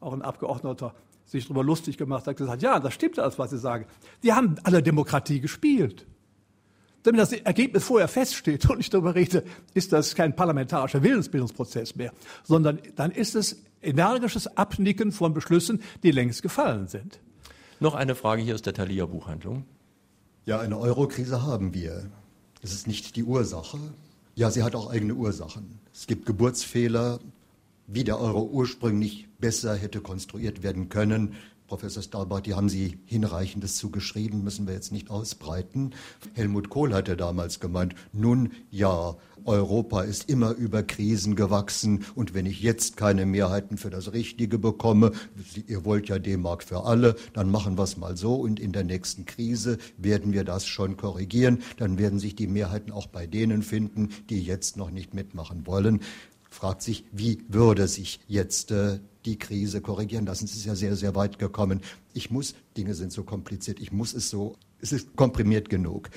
[0.01, 0.95] auch ein Abgeordneter,
[1.27, 3.87] sich darüber lustig gemacht, hat gesagt, ja, das stimmt alles, was Sie sagen.
[4.23, 6.07] Die haben alle Demokratie gespielt.
[7.05, 9.45] Wenn das Ergebnis vorher feststeht und ich darüber rede,
[9.75, 16.11] ist das kein parlamentarischer Willensbildungsprozess mehr, sondern dann ist es energisches Abnicken von Beschlüssen, die
[16.11, 17.21] längst gefallen sind.
[17.79, 19.65] Noch eine Frage hier aus der Thalia Buchhandlung.
[20.47, 22.11] Ja, eine Eurokrise haben wir.
[22.63, 23.79] Es ist nicht die Ursache.
[24.35, 25.79] Ja, sie hat auch eigene Ursachen.
[25.93, 27.21] Es gibt Geburtsfehler,
[27.87, 31.35] wie der Euro ursprünglich besser hätte konstruiert werden können.
[31.67, 35.95] Professor Stahlbart, die haben Sie hinreichendes zugeschrieben, müssen wir jetzt nicht ausbreiten.
[36.35, 42.47] Helmut Kohl hatte damals gemeint, nun ja, Europa ist immer über Krisen gewachsen und wenn
[42.47, 45.13] ich jetzt keine Mehrheiten für das Richtige bekomme,
[45.67, 48.85] ihr wollt ja D-Mark für alle, dann machen wir es mal so und in der
[48.85, 51.63] nächsten Krise werden wir das schon korrigieren.
[51.77, 56.01] Dann werden sich die Mehrheiten auch bei denen finden, die jetzt noch nicht mitmachen wollen
[56.49, 60.47] fragt sich, wie würde sich jetzt äh, die Krise korrigieren lassen?
[60.47, 61.83] Es ist ja sehr, sehr weit gekommen.
[62.15, 66.09] Ich muss, Dinge sind so kompliziert, ich muss es so, es ist komprimiert genug.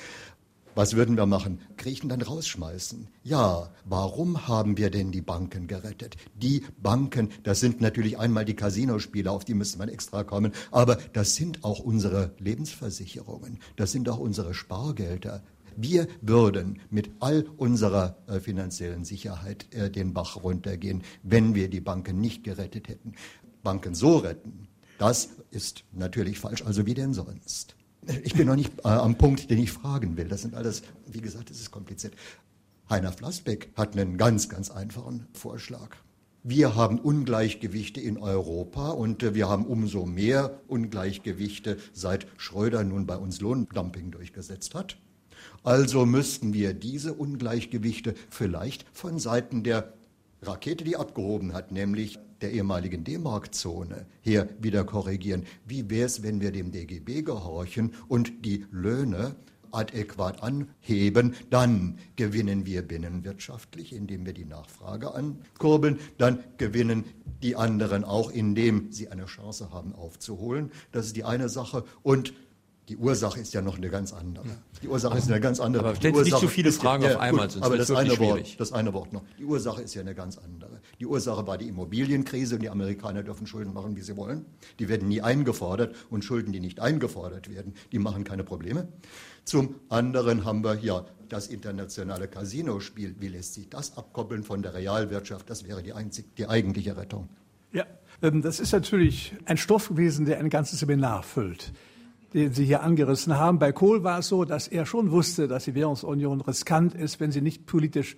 [0.76, 1.60] Was würden wir machen?
[1.76, 3.08] Griechenland rausschmeißen?
[3.24, 6.16] Ja, warum haben wir denn die Banken gerettet?
[6.40, 10.96] Die Banken, das sind natürlich einmal die Casinospieler, auf die müsste man extra kommen, aber
[11.12, 15.42] das sind auch unsere Lebensversicherungen, das sind auch unsere Spargelder.
[15.82, 21.80] Wir würden mit all unserer äh, finanziellen Sicherheit äh, den Bach runtergehen, wenn wir die
[21.80, 23.14] Banken nicht gerettet hätten.
[23.62, 26.62] Banken so retten, das ist natürlich falsch.
[26.66, 27.76] Also wie denn sonst?
[28.22, 30.28] Ich bin noch nicht äh, am Punkt, den ich fragen will.
[30.28, 32.14] Das sind alles, wie gesagt, es ist kompliziert.
[32.90, 35.96] Heiner Flassbeck hat einen ganz, ganz einfachen Vorschlag.
[36.42, 43.06] Wir haben Ungleichgewichte in Europa und äh, wir haben umso mehr Ungleichgewichte, seit Schröder nun
[43.06, 44.98] bei uns Lohndumping durchgesetzt hat.
[45.62, 49.92] Also müssten wir diese Ungleichgewichte vielleicht von Seiten der
[50.42, 55.44] Rakete, die abgehoben hat, nämlich der ehemaligen D-Mark-Zone her wieder korrigieren.
[55.66, 59.36] Wie wäre es, wenn wir dem DGB gehorchen und die Löhne
[59.72, 67.04] adäquat anheben, dann gewinnen wir binnenwirtschaftlich, indem wir die Nachfrage ankurbeln, dann gewinnen
[67.42, 70.72] die anderen auch, indem sie eine Chance haben aufzuholen.
[70.92, 71.84] Das ist die eine Sache.
[72.02, 72.32] Und
[72.88, 74.44] die Ursache ist ja noch eine ganz andere.
[74.82, 75.84] Die Ursache ist eine ganz andere.
[75.84, 78.28] Aber stellt nicht zu viele Fragen ja, auf einmal, gut, sonst aber das eine, wirklich
[78.28, 79.22] Wort, das eine Wort noch.
[79.38, 80.80] Die Ursache ist ja eine ganz andere.
[80.98, 84.44] Die Ursache war die Immobilienkrise und die Amerikaner dürfen Schulden machen, wie sie wollen.
[84.80, 88.88] Die werden nie eingefordert und Schulden, die nicht eingefordert werden, die machen keine Probleme.
[89.44, 93.14] Zum anderen haben wir ja das internationale Casinospiel.
[93.20, 95.48] Wie lässt sich das abkoppeln von der Realwirtschaft?
[95.48, 97.28] Das wäre die, einzig, die eigentliche Rettung.
[97.72, 97.86] Ja,
[98.20, 101.72] ähm, das ist natürlich ein Stoff gewesen, der ein ganzes Seminar füllt
[102.34, 103.58] den Sie hier angerissen haben.
[103.58, 107.32] Bei Kohl war es so, dass er schon wusste, dass die Währungsunion riskant ist, wenn
[107.32, 108.16] sie nicht politisch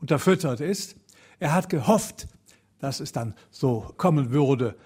[0.00, 0.96] unterfüttert ist.
[1.38, 2.28] Er hat gehofft,
[2.78, 4.76] dass es dann so kommen würde.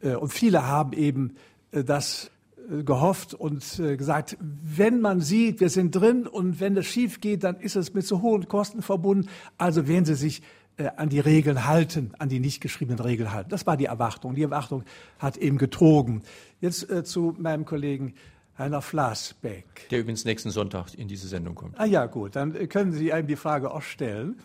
[0.00, 1.34] Äh, und viele haben eben
[1.70, 2.30] äh, das
[2.70, 7.44] äh, gehofft und gesagt, wenn man sieht, wir sind drin und wenn es schief geht,
[7.44, 9.28] dann ist es mit so hohen Kosten verbunden.
[9.56, 10.42] Also werden Sie sich
[10.96, 13.50] an die Regeln halten, an die nicht geschriebenen Regeln halten.
[13.50, 14.34] Das war die Erwartung.
[14.34, 14.84] Die Erwartung
[15.18, 16.22] hat eben getrogen.
[16.60, 18.14] Jetzt äh, zu meinem Kollegen
[18.58, 19.88] Heiner Flassbeck.
[19.90, 21.78] Der übrigens nächsten Sonntag in diese Sendung kommt.
[21.78, 24.40] Ah ja, gut, dann können Sie einem die Frage auch stellen.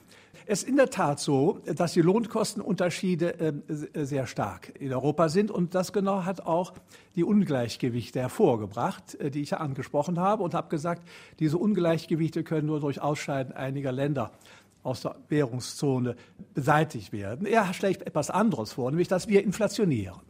[0.45, 3.53] Es ist in der Tat so, dass die Lohnkostenunterschiede äh,
[4.05, 6.73] sehr stark in Europa sind und das genau hat auch
[7.15, 11.07] die Ungleichgewichte hervorgebracht, äh, die ich ja angesprochen habe und habe gesagt,
[11.39, 14.31] diese Ungleichgewichte können nur durch Ausscheiden einiger Länder
[14.83, 16.15] aus der Währungszone
[16.53, 17.47] beseitigt werden.
[17.47, 20.21] Er schlägt etwas anderes vor, nämlich dass wir inflationieren.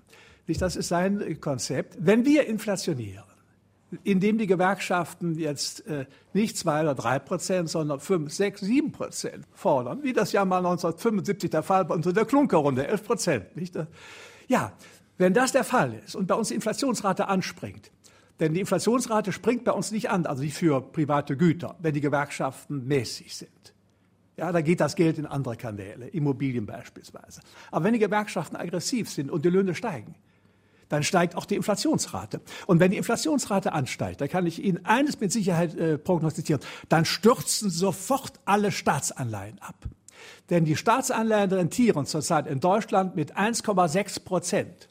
[0.47, 1.97] Das ist sein Konzept.
[1.99, 3.23] Wenn wir inflationieren,
[4.03, 9.45] indem die Gewerkschaften jetzt äh, nicht zwei oder drei Prozent, sondern fünf, sechs, sieben Prozent
[9.53, 13.55] fordern, wie das ja mal 1975 der Fall war unter der Klunkerrunde, elf Prozent.
[13.55, 13.77] Nicht?
[14.47, 14.73] Ja,
[15.17, 17.91] wenn das der Fall ist und bei uns die Inflationsrate anspringt,
[18.39, 22.01] denn die Inflationsrate springt bei uns nicht an, also nicht für private Güter, wenn die
[22.01, 23.72] Gewerkschaften mäßig sind.
[24.36, 27.41] Ja, da geht das Geld in andere Kanäle, Immobilien beispielsweise.
[27.72, 30.15] Aber wenn die Gewerkschaften aggressiv sind und die Löhne steigen,
[30.89, 32.41] dann steigt auch die Inflationsrate.
[32.67, 37.06] Und wenn die Inflationsrate ansteigt, da kann ich Ihnen eines mit Sicherheit äh, prognostizieren, dann
[37.06, 39.76] stürzen sofort alle Staatsanleihen ab.
[40.50, 44.89] Denn die Staatsanleihen rentieren zurzeit in Deutschland mit 1,6 Prozent.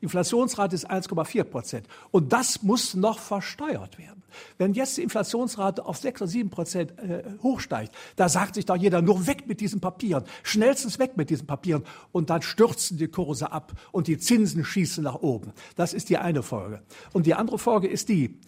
[0.00, 1.86] Inflationsrate ist 1,4 Prozent.
[2.10, 4.19] Und das muss noch versteuert werden.
[4.58, 8.76] Wenn jetzt die Inflationsrate auf 6 oder 7 Prozent äh, hochsteigt, da sagt sich doch
[8.76, 11.84] jeder, nur weg mit diesen Papieren, schnellstens weg mit diesen Papieren.
[12.12, 15.52] Und dann stürzen die Kurse ab und die Zinsen schießen nach oben.
[15.76, 16.82] Das ist die eine Folge.
[17.12, 18.38] Und die andere Folge ist die,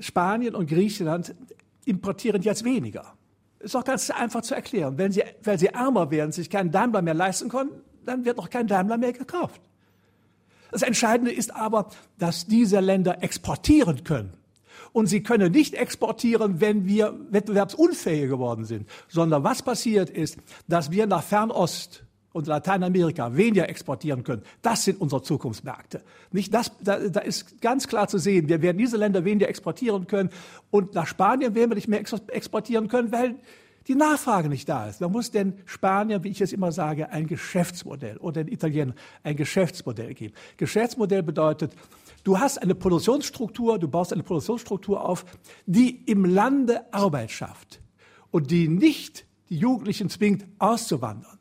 [0.00, 1.34] Spanien und Griechenland
[1.84, 3.14] importieren jetzt weniger.
[3.58, 4.98] Ist doch ganz einfach zu erklären.
[4.98, 7.70] Wenn sie, weil sie ärmer werden, sich keinen Daimler mehr leisten können,
[8.04, 9.60] dann wird auch kein Daimler mehr gekauft.
[10.70, 14.32] Das Entscheidende ist aber, dass diese Länder exportieren können.
[14.92, 20.36] Und sie können nicht exportieren, wenn wir wettbewerbsunfähig geworden sind, sondern was passiert ist,
[20.68, 24.42] dass wir nach Fernost und Lateinamerika weniger exportieren können.
[24.62, 26.02] Das sind unsere Zukunftsmärkte.
[26.30, 30.06] Nicht das, da, da ist ganz klar zu sehen, wir werden diese Länder weniger exportieren
[30.06, 30.30] können
[30.70, 33.36] und nach Spanien werden wir nicht mehr exportieren können, weil
[33.88, 35.00] die Nachfrage nicht da ist.
[35.00, 39.36] Da muss den Spaniern, wie ich es immer sage, ein Geschäftsmodell oder den Italienern ein
[39.36, 40.34] Geschäftsmodell geben.
[40.56, 41.72] Geschäftsmodell bedeutet,
[42.24, 45.24] du hast eine Produktionsstruktur, du baust eine Produktionsstruktur auf,
[45.66, 47.80] die im Lande Arbeit schafft
[48.30, 51.38] und die nicht die Jugendlichen zwingt, auszuwandern.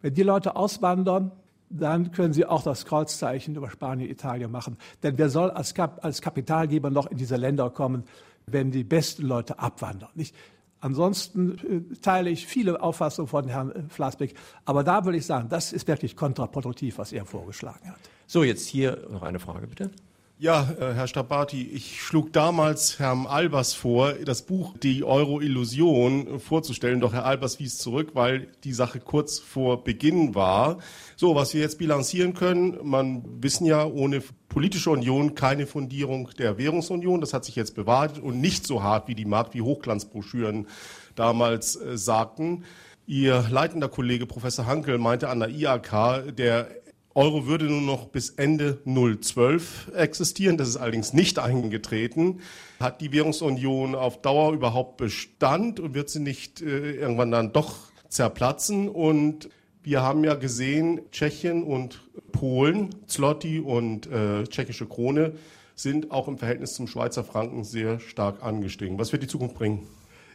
[0.00, 1.32] Wenn die Leute auswandern,
[1.68, 4.76] dann können sie auch das Kreuzzeichen über Spanien, Italien machen.
[5.02, 8.04] Denn wer soll als, Kap als Kapitalgeber noch in diese Länder kommen,
[8.46, 10.10] wenn die besten Leute abwandern?
[10.14, 10.34] Nicht?
[10.80, 11.58] Ansonsten
[11.92, 14.34] äh, teile ich viele Auffassungen von Herrn äh, Flasbeck.
[14.64, 17.98] Aber da würde ich sagen, das ist wirklich kontraproduktiv, was er vorgeschlagen hat.
[18.28, 19.90] So, jetzt hier noch eine Frage, bitte.
[20.38, 27.00] Ja, äh, Herr Stabati, ich schlug damals Herrn Albers vor, das Buch Die Euro-Illusion vorzustellen.
[27.00, 30.78] Doch Herr Albers wies zurück, weil die Sache kurz vor Beginn war.
[31.14, 36.58] So, was wir jetzt bilanzieren können, man wissen ja, ohne politische Union keine Fundierung der
[36.58, 37.22] Währungsunion.
[37.22, 40.66] Das hat sich jetzt bewahrt und nicht so hart wie die Markt- wie Hochglanzbroschüren
[41.14, 42.64] damals äh, sagten.
[43.06, 46.68] Ihr leitender Kollege Professor Hankel meinte an der IAK, der
[47.16, 50.58] Euro würde nur noch bis Ende 012 existieren.
[50.58, 52.40] Das ist allerdings nicht eingetreten.
[52.78, 57.76] Hat die Währungsunion auf Dauer überhaupt Bestand und wird sie nicht äh, irgendwann dann doch
[58.10, 58.90] zerplatzen?
[58.90, 59.48] Und
[59.82, 62.02] wir haben ja gesehen, Tschechien und
[62.32, 65.32] Polen, Zloty und äh, tschechische Krone
[65.74, 68.98] sind auch im Verhältnis zum Schweizer Franken sehr stark angestiegen.
[68.98, 69.86] Was wird die Zukunft bringen?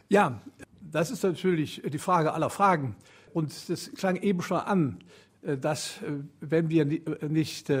[0.08, 0.40] Ja,
[0.80, 2.96] das ist natürlich die Frage aller Fragen.
[3.32, 4.98] Und das klang eben schon an.
[5.42, 7.72] Äh, dass äh, wenn wir äh, nicht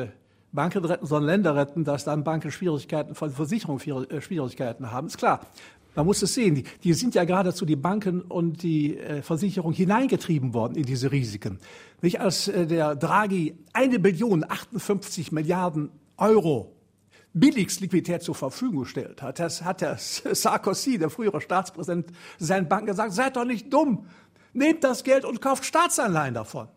[0.52, 3.80] Banken retten, sondern Länder retten, dass dann Banken Schwierigkeiten, Versicherungen
[4.20, 5.06] Schwierigkeiten haben.
[5.06, 5.46] Ist klar.
[5.94, 6.64] Man muss es sehen.
[6.84, 11.58] Die, sind ja geradezu die Banken und die Versicherung hineingetrieben worden in diese Risiken.
[12.00, 16.72] Nicht als der Draghi eine Billion 58 Milliarden Euro
[17.34, 22.06] Billigsliquidität zur Verfügung gestellt hat, das hat der Sarkozy, der frühere Staatspräsident,
[22.38, 24.06] seinen Banken gesagt, seid doch nicht dumm.
[24.54, 26.68] Nehmt das Geld und kauft Staatsanleihen davon.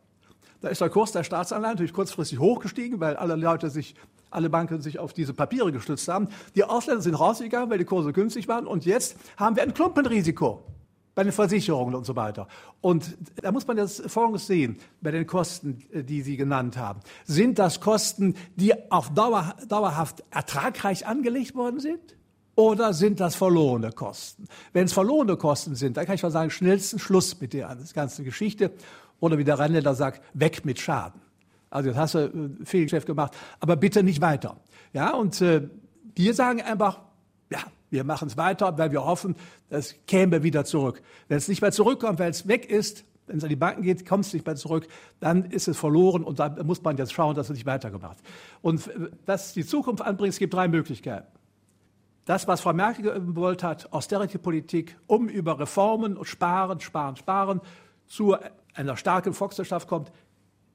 [0.65, 3.93] Da ist der Kurs der Staatsanleihen natürlich kurzfristig hochgestiegen, weil alle Leute sich,
[4.31, 6.27] alle Banken sich auf diese Papiere gestützt haben.
[6.55, 8.65] Die Ausländer sind rausgegangen, weil die Kurse günstig waren.
[8.65, 10.63] Und jetzt haben wir ein Klumpenrisiko
[11.13, 12.47] bei den Versicherungen und so weiter.
[12.81, 17.01] Und da muss man das Folgendes sehen bei den Kosten, äh, die Sie genannt haben.
[17.25, 22.17] Sind das Kosten, die auf Dauer, dauerhaft ertragreich angelegt worden sind?
[22.55, 24.47] Oder sind das verlorene Kosten?
[24.73, 28.23] Wenn es verlorene Kosten sind, dann kann ich mal sagen, schnellsten Schluss mit der ganzen
[28.23, 28.71] Geschichte.
[29.19, 31.21] Oder wie der Rheinländer sagt, weg mit Schaden.
[31.69, 34.57] Also jetzt hast du äh, Fehlgeschäft gemacht, aber bitte nicht weiter.
[34.93, 35.67] Ja, und äh,
[36.15, 36.99] wir sagen einfach,
[37.51, 39.35] ja, wir machen es weiter, weil wir hoffen,
[39.69, 41.01] das käme wieder zurück.
[41.27, 44.05] Wenn es nicht mehr zurückkommt, weil es weg ist, wenn es an die Banken geht,
[44.07, 44.87] kommt es nicht mehr zurück,
[45.19, 48.17] dann ist es verloren und da muss man jetzt schauen, dass es nicht weitergemacht.
[48.61, 51.27] Und äh, was die Zukunft anbringt, es gibt drei Möglichkeiten.
[52.25, 57.61] Das, was Frau Merkel gewollt hat, Austerity-Politik, um über Reformen und Sparen, Sparen, Sparen
[58.07, 58.35] zu
[58.75, 60.11] einer starken Volkswirtschaft kommt,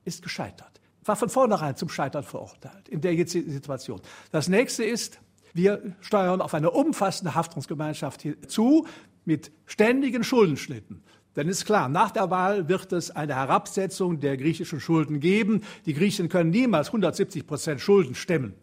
[0.05, 0.81] ist gescheitert.
[1.05, 4.01] War von vornherein zum Scheitern verurteilt in der jetzigen Situation.
[4.31, 5.19] Das nächste ist,
[5.55, 8.87] wir steuern auf eine umfassende Haftungsgemeinschaft zu
[9.25, 11.03] mit ständigen Schuldenschnitten.
[11.37, 15.63] Denn ist klar, nach der Wahl wird es eine Herabsetzung der griechischen Schulden geben.
[15.87, 18.55] Die Griechen können niemals 170 Prozent Schulden stemmen.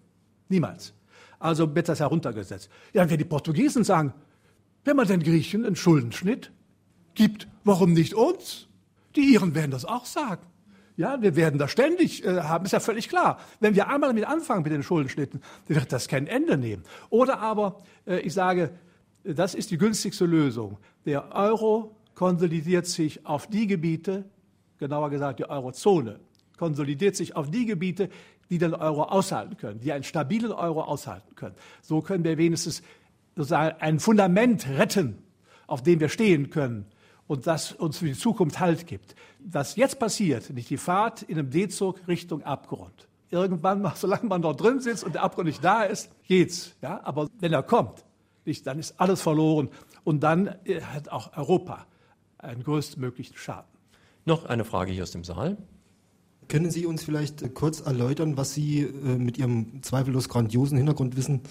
[0.50, 0.94] Niemals.
[1.40, 2.70] Also wird das heruntergesetzt.
[2.94, 4.14] Ja, wenn die Portugiesen sagen,
[4.84, 6.52] wenn man den Griechen einen Schuldenschnitt
[7.14, 8.67] gibt, warum nicht uns?
[9.18, 10.46] Die Iren werden das auch sagen.
[10.96, 13.40] Ja, wir werden das ständig äh, haben, ist ja völlig klar.
[13.60, 16.84] Wenn wir einmal damit anfangen mit den Schuldenschnitten, wird das kein Ende nehmen.
[17.10, 18.72] Oder aber, äh, ich sage,
[19.24, 20.78] das ist die günstigste Lösung.
[21.06, 24.26] Der Euro konsolidiert sich auf die Gebiete,
[24.80, 26.20] genauer gesagt die Eurozone,
[26.58, 28.10] konsolidiert sich auf die Gebiete,
[28.50, 31.56] die den Euro aushalten können, die einen stabilen Euro aushalten können.
[31.82, 32.82] So können wir wenigstens
[33.36, 35.24] sozusagen ein Fundament retten,
[35.68, 36.86] auf dem wir stehen können
[37.28, 39.16] und das uns für die Zukunft Halt gibt.
[39.40, 43.08] Was jetzt passiert, nicht die Fahrt in einem D-Zug Richtung Abgrund.
[43.30, 46.76] Irgendwann, solange man dort drin sitzt und der Abgrund nicht da ist, geht's.
[46.82, 47.02] Ja?
[47.04, 48.06] Aber wenn er kommt,
[48.46, 49.70] nicht, dann ist alles verloren.
[50.04, 51.86] Und dann äh, hat auch Europa
[52.38, 53.70] einen größtmöglichen Schaden.
[54.26, 55.58] Noch eine Frage hier aus dem Saal.
[56.48, 61.42] Können Sie uns vielleicht äh, kurz erläutern, was Sie äh, mit Ihrem zweifellos grandiosen Hintergrundwissen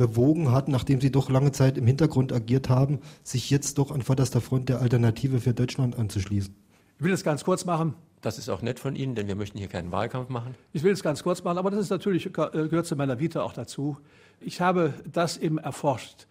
[0.00, 4.00] bewogen hat, nachdem sie doch lange Zeit im Hintergrund agiert haben, sich jetzt doch an
[4.00, 6.54] vorderster Front der Alternative für Deutschland anzuschließen?
[6.96, 7.92] Ich will das ganz kurz machen.
[8.22, 10.54] Das ist auch nett von Ihnen, denn wir möchten hier keinen Wahlkampf machen.
[10.72, 13.42] Ich will es ganz kurz machen, aber das ist natürlich, äh, gehört zu meiner Vita
[13.42, 13.98] auch dazu.
[14.40, 16.26] Ich habe das eben erforscht.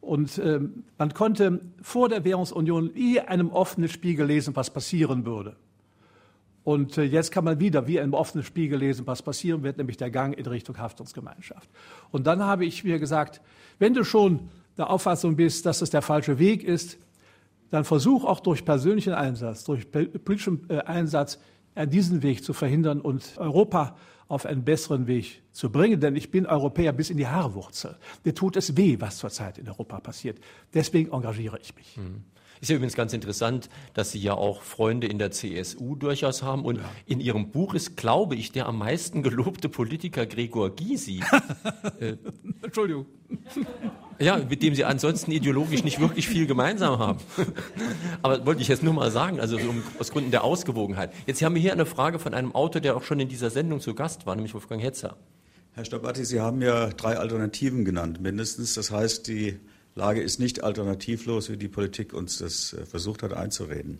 [0.00, 0.60] Und äh,
[0.96, 5.56] man konnte vor der Währungsunion wie einem offenen Spiegel lesen, was passieren würde.
[6.62, 9.96] Und äh, jetzt kann man wieder wie einem offenen Spiegel lesen, was passieren wird, nämlich
[9.96, 11.68] der Gang in Richtung Haftungsgemeinschaft.
[12.10, 13.40] Und dann habe ich mir gesagt,
[13.78, 16.98] wenn du schon der Auffassung bist, dass es der falsche Weg ist,
[17.70, 21.38] dann versuch auch durch persönlichen Einsatz, durch politischen äh, Einsatz,
[21.74, 23.96] äh, diesen Weg zu verhindern und Europa
[24.28, 26.00] auf einen besseren Weg zu bringen.
[26.00, 27.96] Denn ich bin Europäer bis in die Haarwurzel.
[28.24, 30.38] Mir tut es weh, was zurzeit in Europa passiert.
[30.74, 31.96] Deswegen engagiere ich mich.
[31.96, 32.24] Mhm.
[32.60, 36.64] Ist ja übrigens ganz interessant, dass Sie ja auch Freunde in der CSU durchaus haben.
[36.64, 36.84] Und ja.
[37.06, 41.22] in Ihrem Buch ist, glaube ich, der am meisten gelobte Politiker Gregor Gysi.
[42.00, 42.16] äh,
[42.62, 43.06] Entschuldigung.
[44.18, 47.20] Ja, mit dem Sie ansonsten ideologisch nicht wirklich viel gemeinsam haben.
[48.22, 51.14] Aber wollte ich jetzt nur mal sagen, also um, aus Gründen der Ausgewogenheit.
[51.26, 53.80] Jetzt haben wir hier eine Frage von einem Autor, der auch schon in dieser Sendung
[53.80, 55.16] zu Gast war, nämlich Wolfgang Hetzer.
[55.72, 58.74] Herr Stabatti, Sie haben ja drei Alternativen genannt, mindestens.
[58.74, 59.58] Das heißt, die
[60.00, 63.98] Lage ist nicht alternativlos, wie die Politik uns das äh, versucht hat einzureden.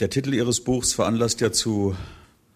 [0.00, 1.94] Der Titel Ihres Buchs veranlasst ja zu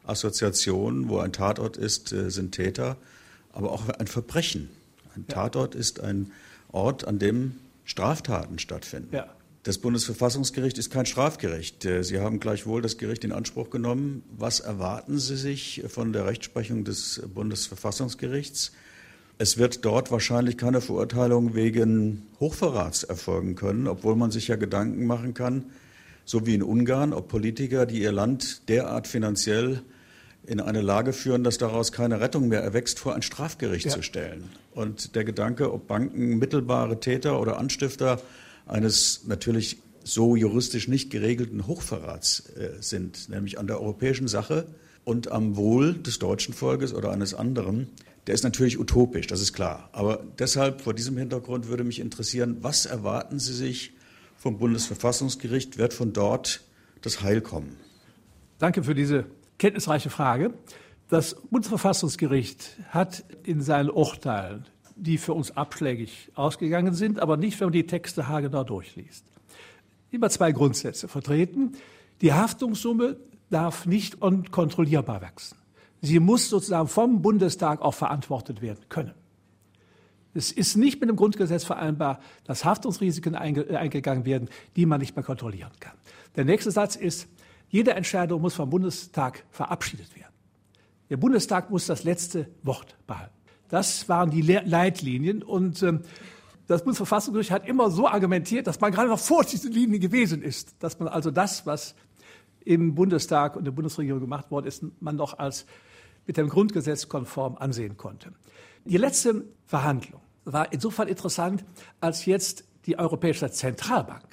[0.04, 2.96] Assoziationen, wo ein Tatort ist, äh, sind Täter,
[3.52, 4.70] aber auch ein Verbrechen.
[5.14, 6.32] Ein Tatort ist ein
[6.72, 9.14] Ort, an dem Straftaten stattfinden.
[9.14, 9.26] Ja.
[9.64, 11.84] Das Bundesverfassungsgericht ist kein Strafgericht.
[11.84, 14.22] Äh, Sie haben gleichwohl das Gericht in Anspruch genommen.
[14.34, 18.72] Was erwarten Sie sich von der Rechtsprechung des Bundesverfassungsgerichts?
[19.40, 25.06] Es wird dort wahrscheinlich keine Verurteilung wegen Hochverrats erfolgen können, obwohl man sich ja Gedanken
[25.06, 25.64] machen kann,
[26.26, 29.80] so wie in Ungarn, ob Politiker, die ihr Land derart finanziell
[30.46, 33.92] in eine Lage führen, dass daraus keine Rettung mehr erwächst, vor ein Strafgericht ja.
[33.92, 34.50] zu stellen.
[34.74, 38.20] Und der Gedanke, ob Banken mittelbare Täter oder Anstifter
[38.66, 44.66] eines natürlich so juristisch nicht geregelten Hochverrats äh, sind, nämlich an der europäischen Sache
[45.04, 47.88] und am Wohl des deutschen Volkes oder eines anderen,
[48.30, 49.88] der ist natürlich utopisch, das ist klar.
[49.90, 53.92] Aber deshalb, vor diesem Hintergrund würde mich interessieren, was erwarten Sie sich
[54.36, 55.78] vom Bundesverfassungsgericht?
[55.78, 56.62] Wird von dort
[57.02, 57.74] das Heil kommen?
[58.60, 59.24] Danke für diese
[59.58, 60.54] kenntnisreiche Frage.
[61.08, 64.64] Das Bundesverfassungsgericht hat in seinen Urteilen,
[64.94, 69.24] die für uns abschlägig ausgegangen sind, aber nicht, wenn man die Texte haargenau durchliest,
[70.12, 71.72] immer zwei Grundsätze vertreten.
[72.20, 73.16] Die Haftungssumme
[73.50, 75.59] darf nicht unkontrollierbar wachsen.
[76.00, 79.14] Sie muss sozusagen vom Bundestag auch verantwortet werden können.
[80.32, 85.16] Es ist nicht mit dem Grundgesetz vereinbar, dass Haftungsrisiken äh, eingegangen werden, die man nicht
[85.16, 85.94] mehr kontrollieren kann.
[86.36, 87.28] Der nächste Satz ist,
[87.68, 90.32] jede Entscheidung muss vom Bundestag verabschiedet werden.
[91.08, 93.34] Der Bundestag muss das letzte Wort behalten.
[93.68, 96.02] Das waren die Le Leitlinien und ähm,
[96.66, 100.76] das Bundesverfassungsgericht hat immer so argumentiert, dass man gerade noch vor diesen Linien gewesen ist,
[100.78, 101.96] dass man also das, was
[102.64, 105.66] im Bundestag und der Bundesregierung gemacht worden ist, man noch als
[106.26, 108.32] mit dem Grundgesetz konform ansehen konnte.
[108.84, 111.64] Die letzte Verhandlung war insofern interessant,
[112.00, 114.26] als jetzt die Europäische Zentralbank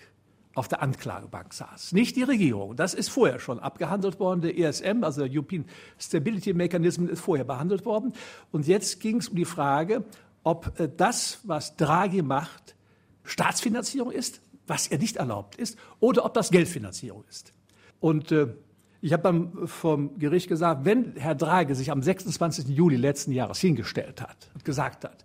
[0.55, 1.91] auf der Anklagebank saß.
[1.91, 2.75] Nicht die Regierung.
[2.75, 4.41] Das ist vorher schon abgehandelt worden.
[4.41, 5.65] Der ESM, also der European
[5.99, 8.13] Stability Mechanism, ist vorher behandelt worden.
[8.51, 10.03] Und jetzt ging es um die Frage,
[10.43, 12.75] ob äh, das, was Draghi macht,
[13.23, 17.53] Staatsfinanzierung ist, was er nicht erlaubt ist, oder ob das Geldfinanzierung ist.
[17.99, 18.47] Und äh,
[19.07, 22.67] ich habe dann vom Gericht gesagt, wenn Herr Draghi sich am 26.
[22.67, 25.23] Juli letzten Jahres hingestellt hat und gesagt hat,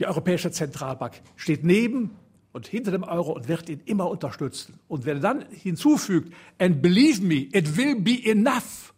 [0.00, 2.16] die Europäische Zentralbank steht neben
[2.50, 4.80] und hinter dem Euro und wird ihn immer unterstützen.
[4.88, 8.92] Und wenn er dann hinzufügt, and believe me, it will be enough.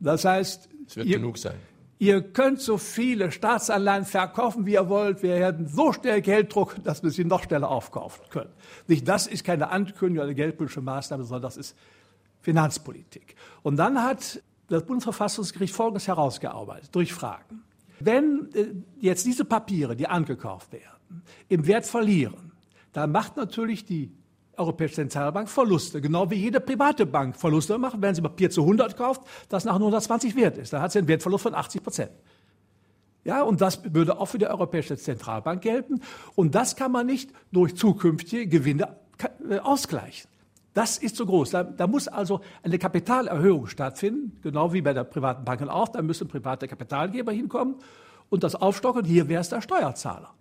[0.00, 1.54] Das heißt, es wird ihr, genug sein.
[2.00, 5.22] Ihr könnt so viele Staatsanleihen verkaufen, wie ihr wollt.
[5.22, 8.50] Wir werden so schnell Geld drucken, dass wir sie noch schneller aufkaufen können.
[8.88, 11.76] Nicht, das ist keine Ankündigung, eine geldpolitische Maßnahme, sondern das ist
[12.46, 13.34] Finanzpolitik.
[13.64, 17.64] Und dann hat das Bundesverfassungsgericht Folgendes herausgearbeitet durch Fragen.
[17.98, 18.66] Wenn äh,
[19.00, 22.52] jetzt diese Papiere, die angekauft werden, im Wert verlieren,
[22.92, 24.12] dann macht natürlich die
[24.56, 28.96] Europäische Zentralbank Verluste, genau wie jede private Bank Verluste macht, wenn sie Papier zu 100
[28.96, 30.72] kauft, das nach 120 wert ist.
[30.72, 32.12] Dann hat sie einen Wertverlust von 80 Prozent.
[33.24, 36.00] Ja, und das würde auch für die Europäische Zentralbank gelten.
[36.36, 38.96] Und das kann man nicht durch zukünftige Gewinne
[39.50, 40.30] äh, ausgleichen.
[40.76, 41.52] Das ist zu groß.
[41.52, 45.88] Da, da, muss also eine Kapitalerhöhung stattfinden, genau wie bei der privaten Banken auch.
[45.88, 47.76] Da müssen private Kapitalgeber hinkommen
[48.28, 49.02] und das aufstocken.
[49.06, 50.34] Hier wäre es der Steuerzahler,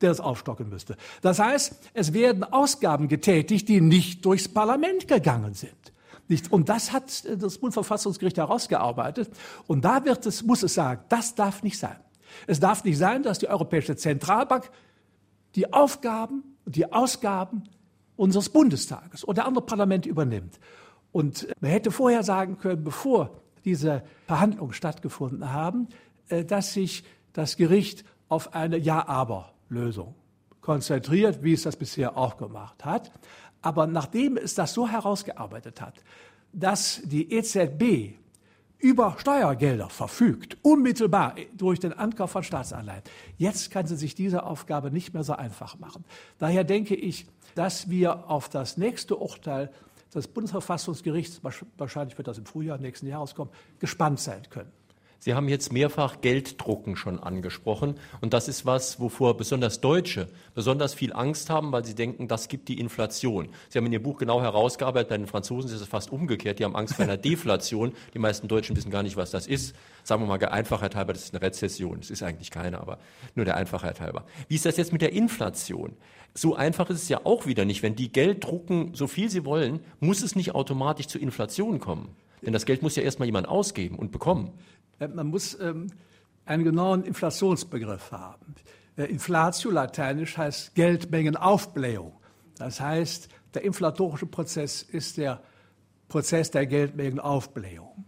[0.00, 0.96] der das aufstocken müsste.
[1.20, 5.74] Das heißt, es werden Ausgaben getätigt, die nicht durchs Parlament gegangen sind.
[6.28, 6.52] Nicht.
[6.52, 9.30] Und das hat das Bundesverfassungsgericht herausgearbeitet.
[9.66, 11.96] Und da wird es, muss es sagen, das darf nicht sein.
[12.46, 14.70] Es darf nicht sein, dass die Europäische Zentralbank
[15.56, 17.64] die Aufgaben und die Ausgaben
[18.16, 20.58] unseres Bundestages oder andere Parlamente übernimmt.
[21.12, 23.30] Und man hätte vorher sagen können, bevor
[23.64, 25.88] diese Verhandlungen stattgefunden haben,
[26.28, 30.14] äh, dass sich das Gericht auf eine Ja-Aber-Lösung
[30.60, 33.12] konzentriert, wie es das bisher auch gemacht hat.
[33.60, 36.02] Aber nachdem es das so herausgearbeitet hat,
[36.52, 38.16] dass die EZB
[38.78, 43.02] über Steuergelder verfügt, unmittelbar durch den Ankauf von Staatsanleihen.
[43.38, 46.04] Jetzt kann sie sich diese Aufgabe nicht mehr so einfach machen.
[46.38, 49.70] Daher denke ich, dass wir auf das nächste Urteil
[50.14, 51.40] des Bundesverfassungsgerichts,
[51.78, 54.70] wahrscheinlich wird das im Frühjahr nächsten Jahres kommen, gespannt sein können.
[55.24, 57.94] Sie haben jetzt mehrfach Gelddrucken schon angesprochen.
[58.20, 62.48] Und das ist was, wovor besonders Deutsche besonders viel Angst haben, weil sie denken, das
[62.48, 63.48] gibt die Inflation.
[63.68, 66.58] Sie haben in Ihr Buch genau herausgearbeitet, bei den Franzosen ist es fast umgekehrt.
[66.58, 67.92] Die haben Angst vor einer Deflation.
[68.14, 69.76] Die meisten Deutschen wissen gar nicht, was das ist.
[70.02, 72.00] Sagen wir mal der Einfachheit halber, das ist eine Rezession.
[72.00, 72.98] Es ist eigentlich keine, aber
[73.36, 74.24] nur der Einfachheit halber.
[74.48, 75.94] Wie ist das jetzt mit der Inflation?
[76.34, 77.84] So einfach ist es ja auch wieder nicht.
[77.84, 82.08] Wenn die Geld drucken, so viel sie wollen, muss es nicht automatisch zur Inflation kommen.
[82.44, 84.52] Denn das Geld muss ja erstmal jemand ausgeben und bekommen.
[84.98, 85.88] Äh, man muss ähm,
[86.44, 88.54] einen genauen Inflationsbegriff haben.
[88.96, 92.12] Äh, Inflatio lateinisch heißt Geldmengenaufblähung.
[92.56, 95.40] Das heißt, der inflatorische Prozess ist der
[96.08, 98.04] Prozess der Geldmengenaufblähung.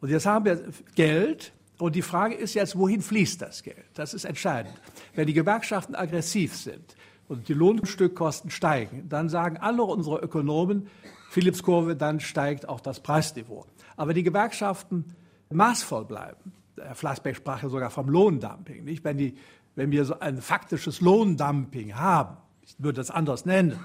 [0.00, 0.60] Und jetzt haben wir
[0.94, 3.84] Geld und die Frage ist jetzt, wohin fließt das Geld?
[3.94, 4.74] Das ist entscheidend.
[5.14, 6.96] Wenn die Gewerkschaften aggressiv sind
[7.28, 10.88] und die Lohnstückkosten steigen, dann sagen alle unsere Ökonomen,
[11.34, 13.66] Philips Kurve, dann steigt auch das Preisniveau.
[13.96, 15.16] Aber die Gewerkschaften
[15.50, 16.52] maßvoll bleiben.
[16.80, 18.84] Herr Flassbeck sprach ja sogar vom Lohndumping.
[18.84, 19.02] Nicht?
[19.02, 19.34] Wenn, die,
[19.74, 23.80] wenn wir so ein faktisches Lohndumping haben, ich würde das anders nennen,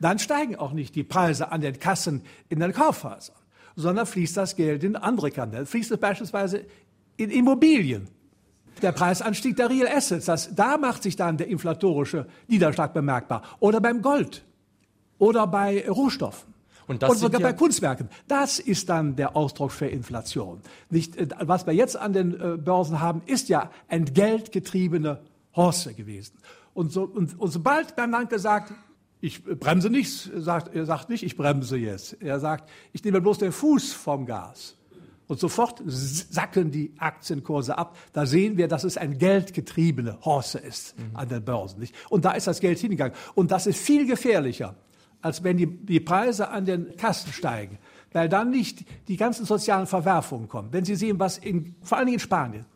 [0.00, 3.36] dann steigen auch nicht die Preise an den Kassen in den Kaufhäusern,
[3.76, 5.66] sondern fließt das Geld in andere Kanäle.
[5.66, 6.64] Fließt es beispielsweise
[7.16, 8.08] in Immobilien.
[8.82, 13.42] Der Preisanstieg der Real Assets, das, da macht sich dann der inflatorische Niederschlag bemerkbar.
[13.60, 14.44] Oder beim Gold.
[15.18, 16.57] Oder bei Rohstoffen.
[16.88, 18.08] Und, das und sogar ja bei Kunstwerken.
[18.26, 20.60] Das ist dann der Ausdruck für Inflation.
[20.90, 25.20] Nicht, äh, was wir jetzt an den äh, Börsen haben, ist ja entgeltgetriebene
[25.54, 26.38] Horse gewesen.
[26.74, 28.72] Und, so, und, und sobald Bernanke sagt,
[29.20, 32.14] ich bremse nicht, sagt, er sagt nicht, ich bremse jetzt.
[32.22, 34.76] Er sagt, ich nehme bloß den Fuß vom Gas.
[35.26, 37.98] Und sofort sacken die Aktienkurse ab.
[38.14, 41.14] Da sehen wir, dass es ein geldgetriebene Horse ist mhm.
[41.14, 41.80] an den Börsen.
[41.80, 41.94] Nicht?
[42.08, 43.14] Und da ist das Geld hingegangen.
[43.34, 44.74] Und das ist viel gefährlicher
[45.22, 47.78] als wenn die, die Preise an den Kassen steigen,
[48.12, 50.68] weil dann nicht die ganzen sozialen Verwerfungen kommen.
[50.72, 52.66] Wenn Sie sehen, was in, vor allen Dingen in Spanien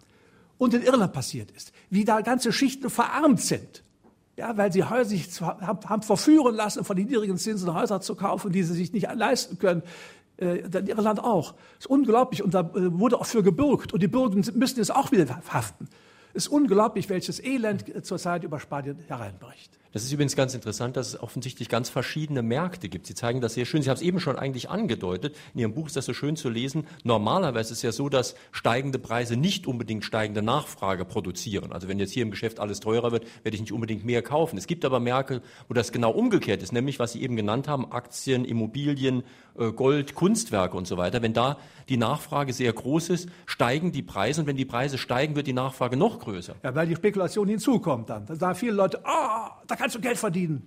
[0.59, 3.83] und in Irland passiert ist, wie da ganze Schichten verarmt sind,
[4.37, 8.15] ja, weil sie Häuser sich haben, haben verführen lassen, von den niedrigen Zinsen Häuser zu
[8.15, 9.83] kaufen, die sie sich nicht leisten können.
[10.39, 11.53] Äh, in Irland auch.
[11.53, 12.43] Das ist unglaublich.
[12.43, 13.93] Und da äh, wurde auch für gebürgt.
[13.93, 15.89] Und die Bürger müssen jetzt auch wieder haften.
[16.35, 19.79] Es ist unglaublich, welches Elend zurzeit über Spanien hereinbricht.
[19.93, 23.07] Das ist übrigens ganz interessant, dass es offensichtlich ganz verschiedene Märkte gibt.
[23.07, 23.83] Sie zeigen das sehr schön.
[23.83, 25.37] Sie haben es eben schon eigentlich angedeutet.
[25.53, 26.87] In Ihrem Buch ist das so schön zu lesen.
[27.05, 31.73] Normalerweise ist es ja so, dass steigende Preise nicht unbedingt steigende Nachfrage produzieren.
[31.73, 34.57] Also wenn jetzt hier im Geschäft alles teurer wird, werde ich nicht unbedingt mehr kaufen.
[34.57, 37.93] Es gibt aber Märkte, wo das genau umgekehrt ist, nämlich was Sie eben genannt haben,
[37.93, 39.25] Aktien, Immobilien,
[39.55, 41.23] Gold, Kunstwerke und so weiter.
[41.23, 45.37] Wenn da die Nachfrage sehr groß ist, steigen die Preise und wenn die Preise steigen,
[45.37, 46.55] wird die Nachfrage noch größer.
[46.63, 48.27] Ja, weil die Spekulation hinzukommt dann.
[48.27, 50.63] Da sagen viele Leute, oh, da kannst du Geld verdienen.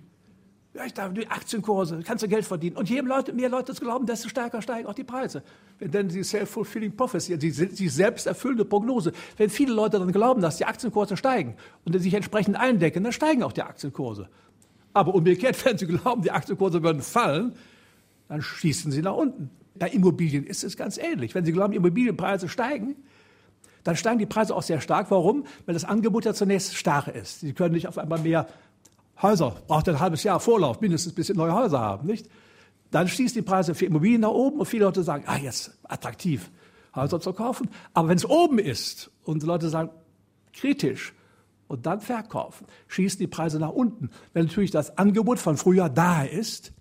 [0.76, 2.76] Ja, ich darf die Aktienkurse, kannst du Geld verdienen.
[2.76, 5.42] Und je Leute, mehr Leute das glauben, desto stärker steigen auch die Preise.
[5.78, 10.42] Wenn dann die self-fulfilling prophecy, die, die selbst erfüllende Prognose, wenn viele Leute dann glauben,
[10.42, 11.56] dass die Aktienkurse steigen
[11.86, 14.28] und sich entsprechend eindecken, dann steigen auch die Aktienkurse.
[14.92, 17.54] Aber umgekehrt, wenn sie glauben, die Aktienkurse würden fallen,
[18.28, 19.50] dann schießen sie nach unten.
[19.78, 21.34] Bei Immobilien ist es ganz ähnlich.
[21.34, 22.96] Wenn Sie glauben, Immobilienpreise steigen,
[23.84, 25.10] dann steigen die Preise auch sehr stark.
[25.10, 25.44] Warum?
[25.66, 27.40] Weil das Angebot ja zunächst starr ist.
[27.40, 28.46] Sie können nicht auf einmal mehr
[29.20, 32.28] Häuser, braucht ein halbes Jahr Vorlauf, mindestens bis Sie neue Häuser haben, nicht?
[32.90, 36.50] Dann schießen die Preise für Immobilien nach oben und viele Leute sagen, ah, jetzt attraktiv,
[36.94, 37.68] Häuser zu kaufen.
[37.94, 39.90] Aber wenn es oben ist und die Leute sagen,
[40.52, 41.12] kritisch,
[41.68, 44.10] und dann verkaufen, schießen die Preise nach unten.
[44.32, 46.72] Wenn natürlich das Angebot von früher da ist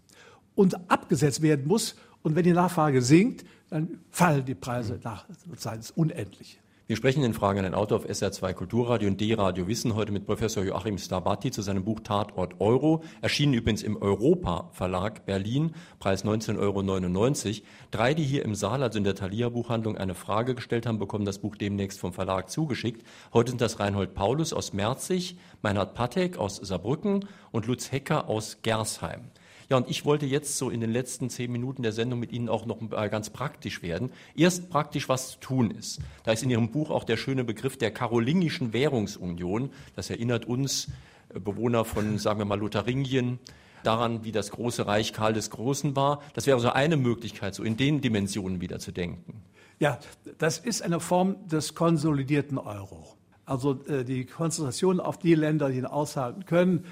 [0.56, 5.82] und abgesetzt werden muss, und wenn die Nachfrage sinkt, dann fallen die Preise nach, sozusagen
[5.96, 6.60] unendlich.
[6.88, 10.28] Wir sprechen in Fragen an den Autor auf SR2 Kulturradio und D-Radio Wissen heute mit
[10.28, 16.24] Professor Joachim Starbatti zu seinem Buch Tatort Euro, erschienen übrigens im Europa Verlag Berlin, Preis
[16.26, 17.66] 19,99 Euro.
[17.90, 21.26] Drei, die hier im Saal, also in der Thalia Buchhandlung, eine Frage gestellt haben, bekommen
[21.26, 23.04] das Buch demnächst vom Verlag zugeschickt.
[23.34, 28.60] Heute sind das Reinhold Paulus aus Merzig, Meinhard Patek aus Saarbrücken und Lutz Hecker aus
[28.62, 29.32] Gersheim.
[29.70, 32.50] Ja, und ich wollte jetzt so in den letzten zehn Minuten der Sendung mit Ihnen
[32.50, 34.12] auch noch ganz praktisch werden.
[34.36, 36.00] Erst praktisch, was zu tun ist.
[36.24, 39.72] Da ist in Ihrem Buch auch der schöne Begriff der karolingischen Währungsunion.
[39.96, 40.90] Das erinnert uns,
[41.34, 43.40] äh, Bewohner von, sagen wir mal, Lotharingien,
[43.84, 46.22] daran, wie das große Reich Karl des Großen war.
[46.34, 49.44] Das wäre so eine Möglichkeit, so in den Dimensionen wieder zu denken.
[49.80, 50.00] Ja,
[50.38, 53.16] das ist eine Form des konsolidierten Euro.
[53.46, 56.86] Also äh, die Konzentration auf die Länder, die ihn aushalten können.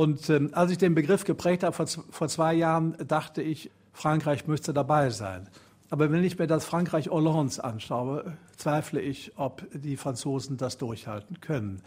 [0.00, 4.46] Und ähm, als ich den Begriff geprägt habe vor, vor zwei Jahren, dachte ich, Frankreich
[4.46, 5.46] müsste dabei sein.
[5.90, 11.42] Aber wenn ich mir das Frankreich Hollands anschaue, zweifle ich, ob die Franzosen das durchhalten
[11.42, 11.82] können.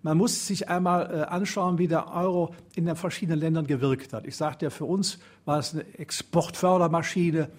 [0.00, 4.26] Man muss sich einmal äh, anschauen, wie der Euro in den verschiedenen Ländern gewirkt hat.
[4.26, 7.50] Ich sagte ja, für uns war es eine Exportfördermaschine.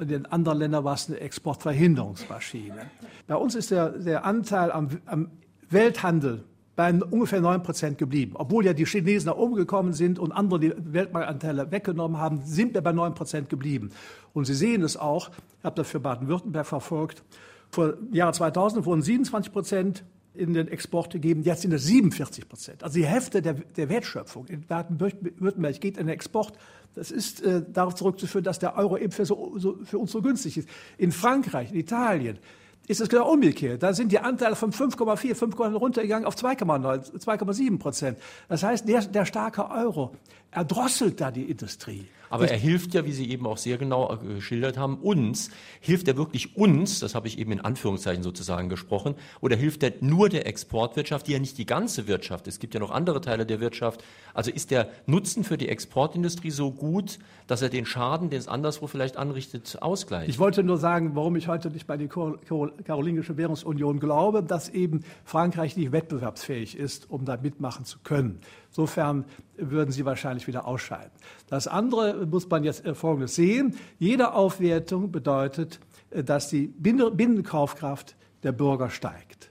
[0.00, 2.90] In den anderen Ländern war es eine Exportverhinderungsmaschine.
[3.28, 5.30] Bei uns ist der, der Anteil am, am
[5.70, 6.42] Welthandel
[6.76, 8.32] bei ungefähr 9 Prozent geblieben.
[8.34, 12.74] Obwohl ja die Chinesen nach oben gekommen sind und andere die Weltmarktanteile weggenommen haben, sind
[12.74, 13.90] wir bei 9 Prozent geblieben.
[14.34, 17.24] Und Sie sehen es auch, ich habe das für Baden-Württemberg verfolgt,
[17.70, 20.04] vor Jahr 2000 wurden 27 Prozent
[20.34, 21.42] in den Export gegeben.
[21.42, 22.84] Jetzt sind es 47 Prozent.
[22.84, 26.52] Also die Hälfte der, der Wertschöpfung in Baden-Württemberg geht in den Export.
[26.94, 30.22] Das ist äh, darauf zurückzuführen, dass der Euro eben für, so, so, für uns so
[30.22, 30.68] günstig ist.
[30.98, 32.38] In Frankreich, in Italien
[32.86, 33.82] ist es genau umgekehrt.
[33.82, 38.18] Da sind die Anteile von 5,4, 5,9 runtergegangen auf 2,9, 2,7 Prozent.
[38.48, 40.14] Das heißt, der, der starke Euro
[40.50, 42.06] erdrosselt da die Industrie.
[42.30, 45.50] Aber er hilft ja, wie Sie eben auch sehr genau äh, geschildert haben, uns.
[45.80, 49.92] Hilft er wirklich uns, das habe ich eben in Anführungszeichen sozusagen gesprochen, oder hilft er
[50.00, 52.54] nur der Exportwirtschaft, die ja nicht die ganze Wirtschaft ist?
[52.54, 54.02] Es gibt ja noch andere Teile der Wirtschaft.
[54.34, 58.48] Also ist der Nutzen für die Exportindustrie so gut, dass er den Schaden, den es
[58.48, 60.28] anderswo vielleicht anrichtet, ausgleicht?
[60.28, 65.04] Ich wollte nur sagen, warum ich heute nicht bei der Karolingische Währungsunion glaube, dass eben
[65.24, 68.40] Frankreich nicht wettbewerbsfähig ist, um da mitmachen zu können.
[68.76, 69.24] Insofern
[69.56, 71.10] würden sie wahrscheinlich wieder ausscheiden.
[71.48, 73.74] Das andere muss man jetzt äh, Folgendes sehen.
[73.98, 79.50] Jede Aufwertung bedeutet, äh, dass die Binnenkaufkraft der Bürger steigt.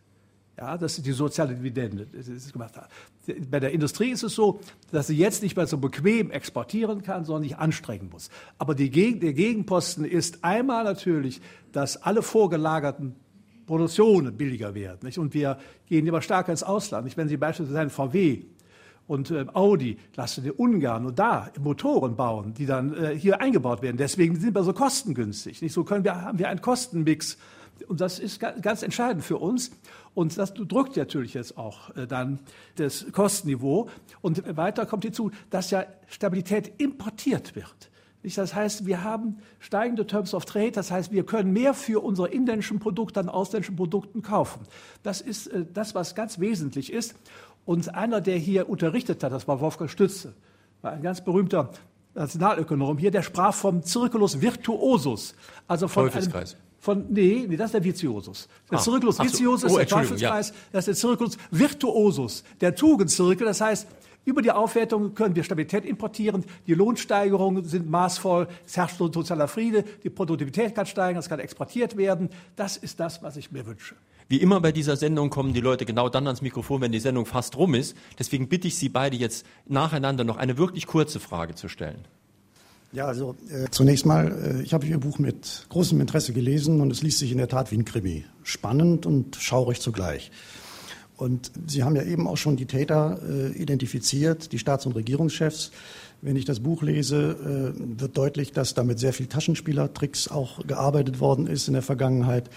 [0.59, 2.07] Ja, das ist die soziale Dividende.
[3.49, 4.59] Bei der Industrie ist es so,
[4.91, 8.29] dass sie jetzt nicht mehr so bequem exportieren kann, sondern sich anstrengen muss.
[8.59, 13.15] Aber die, der Gegenposten ist einmal natürlich, dass alle vorgelagerten
[13.65, 14.99] Produktionen billiger werden.
[15.01, 15.17] Nicht?
[15.17, 15.57] Und wir
[15.87, 17.05] gehen immer stärker ins Ausland.
[17.05, 17.17] Nicht?
[17.17, 18.43] Wenn Sie beispielsweise ein VW
[19.07, 23.81] und äh, Audi lassen die Ungarn nur da Motoren bauen, die dann äh, hier eingebaut
[23.81, 23.97] werden.
[23.97, 25.61] Deswegen sind wir so kostengünstig.
[25.61, 27.37] Nicht so können wir haben wir einen Kostenmix
[27.87, 29.71] und das ist ganz entscheidend für uns.
[30.13, 32.39] Und das drückt natürlich jetzt auch äh, dann
[32.77, 33.89] das Kostenniveau.
[34.21, 37.89] Und weiter kommt hinzu, dass ja Stabilität importiert wird.
[38.35, 42.29] Das heißt, wir haben steigende Terms of Trade, das heißt, wir können mehr für unsere
[42.29, 44.61] inländischen Produkte an ausländischen Produkten kaufen.
[45.03, 47.13] Das ist äh, das, was ganz wesentlich ist.
[47.65, 50.33] Und einer, der hier unterrichtet hat, das war Wolfgang Stütze,
[50.81, 51.71] war ein ganz berühmter
[52.13, 55.35] Nationalökonom hier, der sprach vom Circulus virtuosus.
[55.67, 56.53] Also von Teufelskreis.
[56.53, 58.47] Einem, von, nee, nee, das ist der Vitiusus.
[58.69, 60.55] Der ah, Circulus Vitiusus oh, ist der Teufelskreis, ja.
[60.71, 63.47] das ist der Circulus virtuosus, der Tugendzirkel.
[63.47, 63.87] Das heißt,
[64.23, 69.83] über die Aufwertung können wir Stabilität importieren, die Lohnsteigerungen sind maßvoll, es herrscht sozialer Friede,
[70.03, 72.29] die Produktivität kann steigen, es kann exportiert werden.
[72.55, 73.95] Das ist das, was ich mir wünsche.
[74.27, 77.25] Wie immer bei dieser Sendung kommen die Leute genau dann ans Mikrofon, wenn die Sendung
[77.25, 77.95] fast rum ist.
[78.17, 82.07] Deswegen bitte ich Sie beide jetzt nacheinander noch eine wirklich kurze Frage zu stellen.
[82.91, 86.91] Ja, also äh, zunächst mal, äh, ich habe Ihr Buch mit großem Interesse gelesen und
[86.91, 88.25] es liest sich in der Tat wie ein Krimi.
[88.43, 90.31] Spannend und schaurig zugleich.
[91.17, 95.71] Und Sie haben ja eben auch schon die Täter äh, identifiziert, die Staats- und Regierungschefs.
[96.21, 100.65] Wenn ich das Buch lese, äh, wird deutlich, dass da mit sehr viel Taschenspielertricks auch
[100.65, 102.49] gearbeitet worden ist in der Vergangenheit.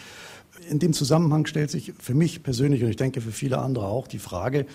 [0.68, 4.06] In dem Zusammenhang stellt sich für mich persönlich und ich denke für viele andere auch
[4.06, 4.66] die Frage,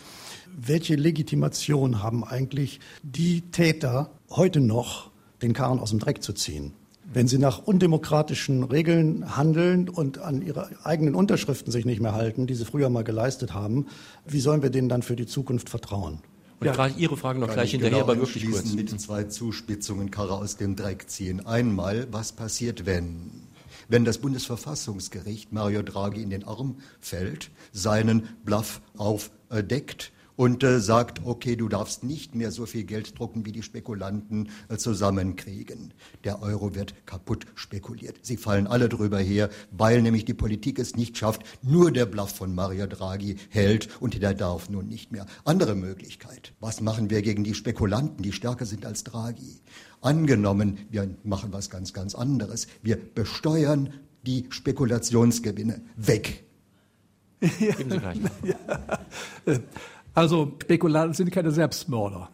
[0.55, 5.11] welche Legitimation haben eigentlich die Täter heute noch,
[5.41, 6.73] den Karren aus dem Dreck zu ziehen?
[7.11, 12.47] Wenn sie nach undemokratischen Regeln handeln und an ihre eigenen Unterschriften sich nicht mehr halten,
[12.47, 13.87] die sie früher mal geleistet haben,
[14.25, 16.19] wie sollen wir denen dann für die Zukunft vertrauen?
[16.59, 18.73] Und ja, Ihre Frage noch gleich hinterher, genau aber wirklich kurz.
[18.73, 21.45] mit zwei Zuspitzungen Karre aus dem Dreck ziehen.
[21.45, 23.42] Einmal, was passiert, wenn
[23.87, 31.21] wenn das Bundesverfassungsgericht Mario Draghi in den Arm fällt, seinen Bluff aufdeckt und äh, sagt,
[31.25, 35.93] okay, du darfst nicht mehr so viel Geld drucken, wie die Spekulanten äh, zusammenkriegen.
[36.23, 38.17] Der Euro wird kaputt spekuliert.
[38.21, 42.31] Sie fallen alle drüber her, weil nämlich die Politik es nicht schafft, nur der Bluff
[42.31, 45.25] von Mario Draghi hält und der darf nun nicht mehr.
[45.45, 46.53] Andere Möglichkeit.
[46.59, 49.61] Was machen wir gegen die Spekulanten, die stärker sind als Draghi?
[50.03, 52.67] Angenommen, wir machen was ganz, ganz anderes.
[52.81, 53.93] Wir besteuern
[54.25, 56.43] die Spekulationsgewinne weg.
[57.39, 58.19] Geben Sie gleich.
[58.43, 59.59] Ja.
[60.13, 62.29] Also Spekulanten sind keine Selbstmörder.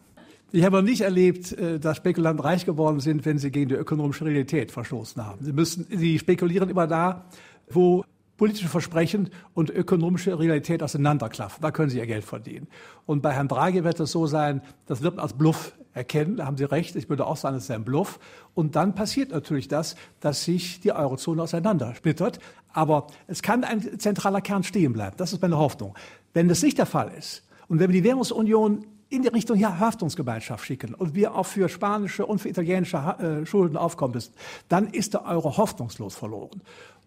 [0.52, 3.76] Ich habe noch nicht erlebt, äh, dass Spekulanten reich geworden sind, wenn sie gegen die
[3.76, 5.44] ökonomische Realität verstoßen haben.
[5.44, 7.26] Sie müssen, sie spekulieren immer da,
[7.70, 8.04] wo
[8.36, 11.62] politische Versprechen und ökonomische Realität auseinanderklaffen.
[11.62, 12.68] Da können Sie Ihr Geld verdienen.
[13.06, 16.36] Und bei Herrn Draghi wird es so sein, das wird als Bluff erkennen.
[16.36, 16.96] Da haben Sie recht.
[16.96, 18.18] Ich würde auch sagen, es ist ein Bluff.
[18.54, 22.40] Und dann passiert natürlich das, dass sich die Eurozone auseinandersplittert.
[22.72, 25.16] Aber es kann ein zentraler Kern stehen bleiben.
[25.16, 25.94] Das ist meine Hoffnung.
[26.32, 29.78] Wenn das nicht der Fall ist und wenn wir die Währungsunion in die Richtung ja,
[29.78, 34.32] Haftungsgemeinschaft schicken und wir auch für spanische und für italienische äh, Schulden aufkommen müssen,
[34.68, 36.62] dann ist der Euro hoffnungslos verloren.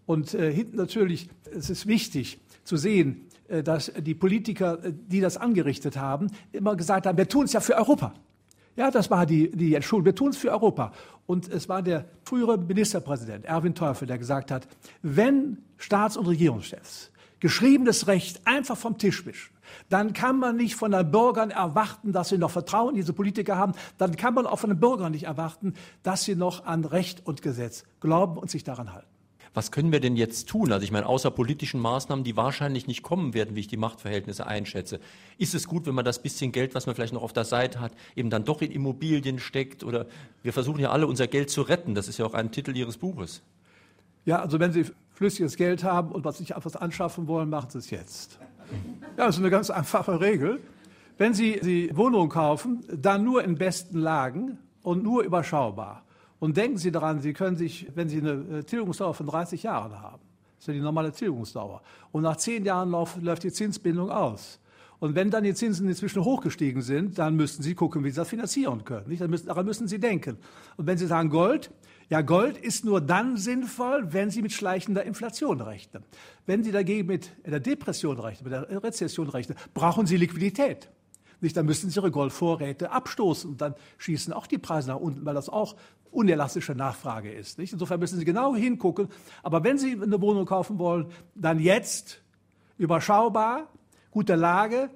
[0.06, 5.20] Und äh, hinten natürlich, es ist wichtig zu sehen, äh, dass die Politiker, äh, die
[5.20, 8.14] das angerichtet haben, immer gesagt haben, wir tun es ja für Europa.
[8.76, 10.06] Ja, das war die, die Entschuldigung.
[10.06, 10.92] Wir tun es für Europa.
[11.26, 14.66] Und es war der frühere Ministerpräsident Erwin Teufel, der gesagt hat,
[15.02, 17.10] wenn Staats- und Regierungschefs
[17.40, 19.54] geschriebenes Recht einfach vom Tisch wischen,
[19.90, 23.58] dann kann man nicht von den Bürgern erwarten, dass sie noch Vertrauen in diese Politiker
[23.58, 23.72] haben.
[23.98, 27.42] Dann kann man auch von den Bürgern nicht erwarten, dass sie noch an Recht und
[27.42, 29.13] Gesetz glauben und sich daran halten.
[29.54, 30.72] Was können wir denn jetzt tun?
[30.72, 34.48] Also ich meine, außer politischen Maßnahmen, die wahrscheinlich nicht kommen werden, wie ich die Machtverhältnisse
[34.48, 34.98] einschätze.
[35.38, 37.80] Ist es gut, wenn man das bisschen Geld, was man vielleicht noch auf der Seite
[37.80, 39.84] hat, eben dann doch in Immobilien steckt?
[39.84, 40.06] Oder
[40.42, 41.94] wir versuchen ja alle unser Geld zu retten.
[41.94, 43.42] Das ist ja auch ein Titel Ihres Buches.
[44.24, 47.78] Ja, also wenn Sie flüssiges Geld haben und was sich etwas anschaffen wollen, machen Sie
[47.78, 48.40] es jetzt.
[49.16, 50.60] Ja, das ist eine ganz einfache Regel.
[51.16, 56.03] Wenn Sie die Wohnung kaufen, dann nur in besten Lagen und nur überschaubar.
[56.44, 59.98] Und denken Sie daran, Sie können sich, wenn Sie eine äh, Tilgungsdauer von 30 Jahren
[59.98, 60.20] haben,
[60.56, 61.80] das ist ja die normale Tilgungsdauer,
[62.12, 64.60] und nach zehn Jahren läuft, die Zinsbindung aus.
[64.98, 68.28] Und wenn dann die Zinsen inzwischen hochgestiegen sind, dann müssten Sie gucken, wie Sie das
[68.28, 69.08] finanzieren können.
[69.08, 69.22] Nicht?
[69.48, 70.36] Daran müssen Sie denken.
[70.76, 71.70] Und wenn Sie sagen Gold,
[72.10, 76.04] ja, Gold ist nur dann sinnvoll, wenn Sie mit schleichender Inflation rechnen.
[76.44, 80.90] Wenn Sie dagegen mit der Depression rechnen, mit der Rezession rechnen, brauchen Sie Liquidität.
[81.40, 85.24] Nicht, dann müssen Sie Ihre Goldvorräte abstoßen und dann schießen auch die Preise nach unten,
[85.24, 85.76] weil das auch
[86.10, 87.58] unelastische Nachfrage ist.
[87.58, 87.72] Nicht?
[87.72, 89.08] Insofern müssen Sie genau hingucken.
[89.42, 92.22] Aber wenn Sie eine Wohnung kaufen wollen, dann jetzt
[92.78, 93.68] überschaubar,
[94.10, 94.90] gute Lage,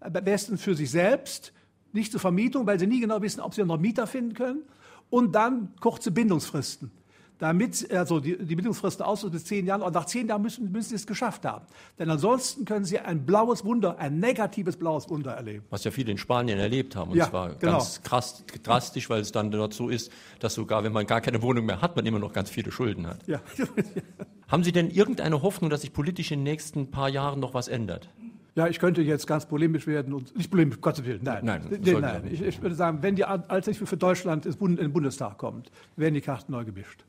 [0.00, 1.52] am besten für sich selbst,
[1.92, 4.62] nicht zur Vermietung, weil Sie nie genau wissen, ob Sie noch Mieter finden können.
[5.08, 6.90] Und dann kurze Bindungsfristen
[7.38, 10.90] damit, also die, die Bindungsfristen aus bis zehn Jahren, und nach zehn Jahren müssen, müssen
[10.90, 11.66] Sie es geschafft haben.
[11.98, 15.64] Denn ansonsten können Sie ein blaues Wunder, ein negatives blaues Wunder erleben.
[15.70, 17.10] Was ja viele in Spanien erlebt haben.
[17.10, 17.72] Und Ja, zwar genau.
[17.72, 20.10] ganz krass, drastisch, weil es dann dort so ist,
[20.40, 23.06] dass sogar, wenn man gar keine Wohnung mehr hat, man immer noch ganz viele Schulden
[23.06, 23.26] hat.
[23.26, 23.40] Ja.
[24.48, 27.68] Haben Sie denn irgendeine Hoffnung, dass sich politisch in den nächsten paar Jahren noch was
[27.68, 28.08] ändert?
[28.54, 31.44] Ja, ich könnte jetzt ganz polemisch werden und nicht polemisch, Gottes Willen, nein.
[31.44, 32.28] Nein, nein, nein.
[32.30, 36.22] Ich, ich würde sagen, wenn die Alternative für Deutschland in den Bundestag kommt, werden die
[36.22, 37.04] Karten neu gemischt.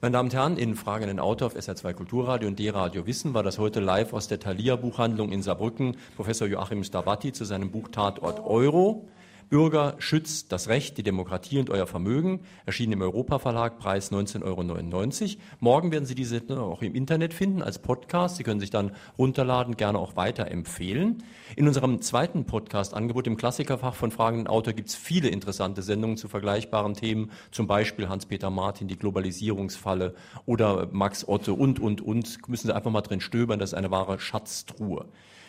[0.00, 3.42] Meine Damen und Herren, in Fragen den Autor auf SR2 Kulturradio und D-Radio Wissen war
[3.42, 7.88] das heute live aus der Thalia Buchhandlung in Saarbrücken Professor Joachim Stabatti zu seinem Buch
[7.88, 9.08] Tatort Euro.
[9.48, 12.40] Bürger schützt das Recht, die Demokratie und euer Vermögen.
[12.66, 15.40] Erschienen im Europa-Verlag, Preis 19,99 Euro.
[15.60, 18.36] Morgen werden Sie diese auch im Internet finden als Podcast.
[18.36, 21.22] Sie können sich dann runterladen, gerne auch weiterempfehlen.
[21.56, 25.80] In unserem zweiten Podcast-Angebot im Klassikerfach von Fragen an den Autor gibt es viele interessante
[25.82, 32.02] Sendungen zu vergleichbaren Themen, zum Beispiel Hans-Peter Martin, die Globalisierungsfalle oder Max Otto und, und,
[32.02, 32.48] und.
[32.48, 35.06] Müssen Sie einfach mal drin stöbern, das ist eine wahre Schatztruhe.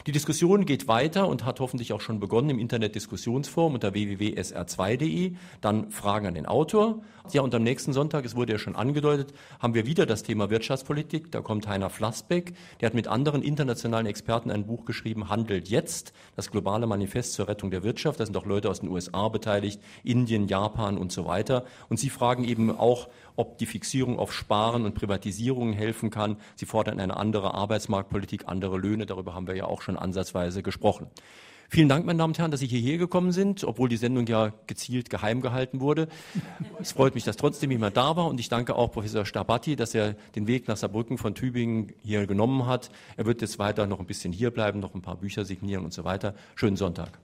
[0.08, 5.34] Die Diskussion geht weiter und hat hoffentlich auch schon begonnen im Internet Diskussionsforum unter www.sr2.de.
[5.60, 7.02] Dann Fragen an den Autor.
[7.32, 10.50] Ja, und am nächsten Sonntag, es wurde ja schon angedeutet, haben wir wieder das Thema
[10.50, 11.32] Wirtschaftspolitik.
[11.32, 12.56] Da kommt Heiner Flassbeck.
[12.82, 17.48] Der hat mit anderen internationalen Experten ein Buch geschrieben, Handelt jetzt, das globale Manifest zur
[17.48, 18.20] Rettung der Wirtschaft.
[18.20, 21.66] Da sind auch Leute aus den USA beteiligt, Indien, Japan und so weiter.
[21.88, 26.38] Und sie fragen eben auch, ob die Fixierung auf Sparen und Privatisierungen helfen kann.
[26.56, 29.06] Sie fordern eine andere Arbeitsmarktpolitik, andere Löhne.
[29.06, 31.08] Darüber haben wir ja auch schon ansatzweise gesprochen.
[31.72, 34.54] Vielen Dank, meine Damen und Herren, dass Sie hierher gekommen sind, obwohl die Sendung ja
[34.66, 36.08] gezielt geheim gehalten wurde.
[36.82, 39.94] Es freut mich, dass trotzdem jemand da war und ich danke auch Professor Stabatti, dass
[39.94, 42.90] er den Weg nach Saarbrücken von Tübingen hier genommen hat.
[43.18, 45.94] Er wird jetzt weiter noch ein bisschen hier bleiben, noch ein paar Bücher signieren und
[45.94, 46.34] so weiter.
[46.56, 47.20] Schönen Sonntag.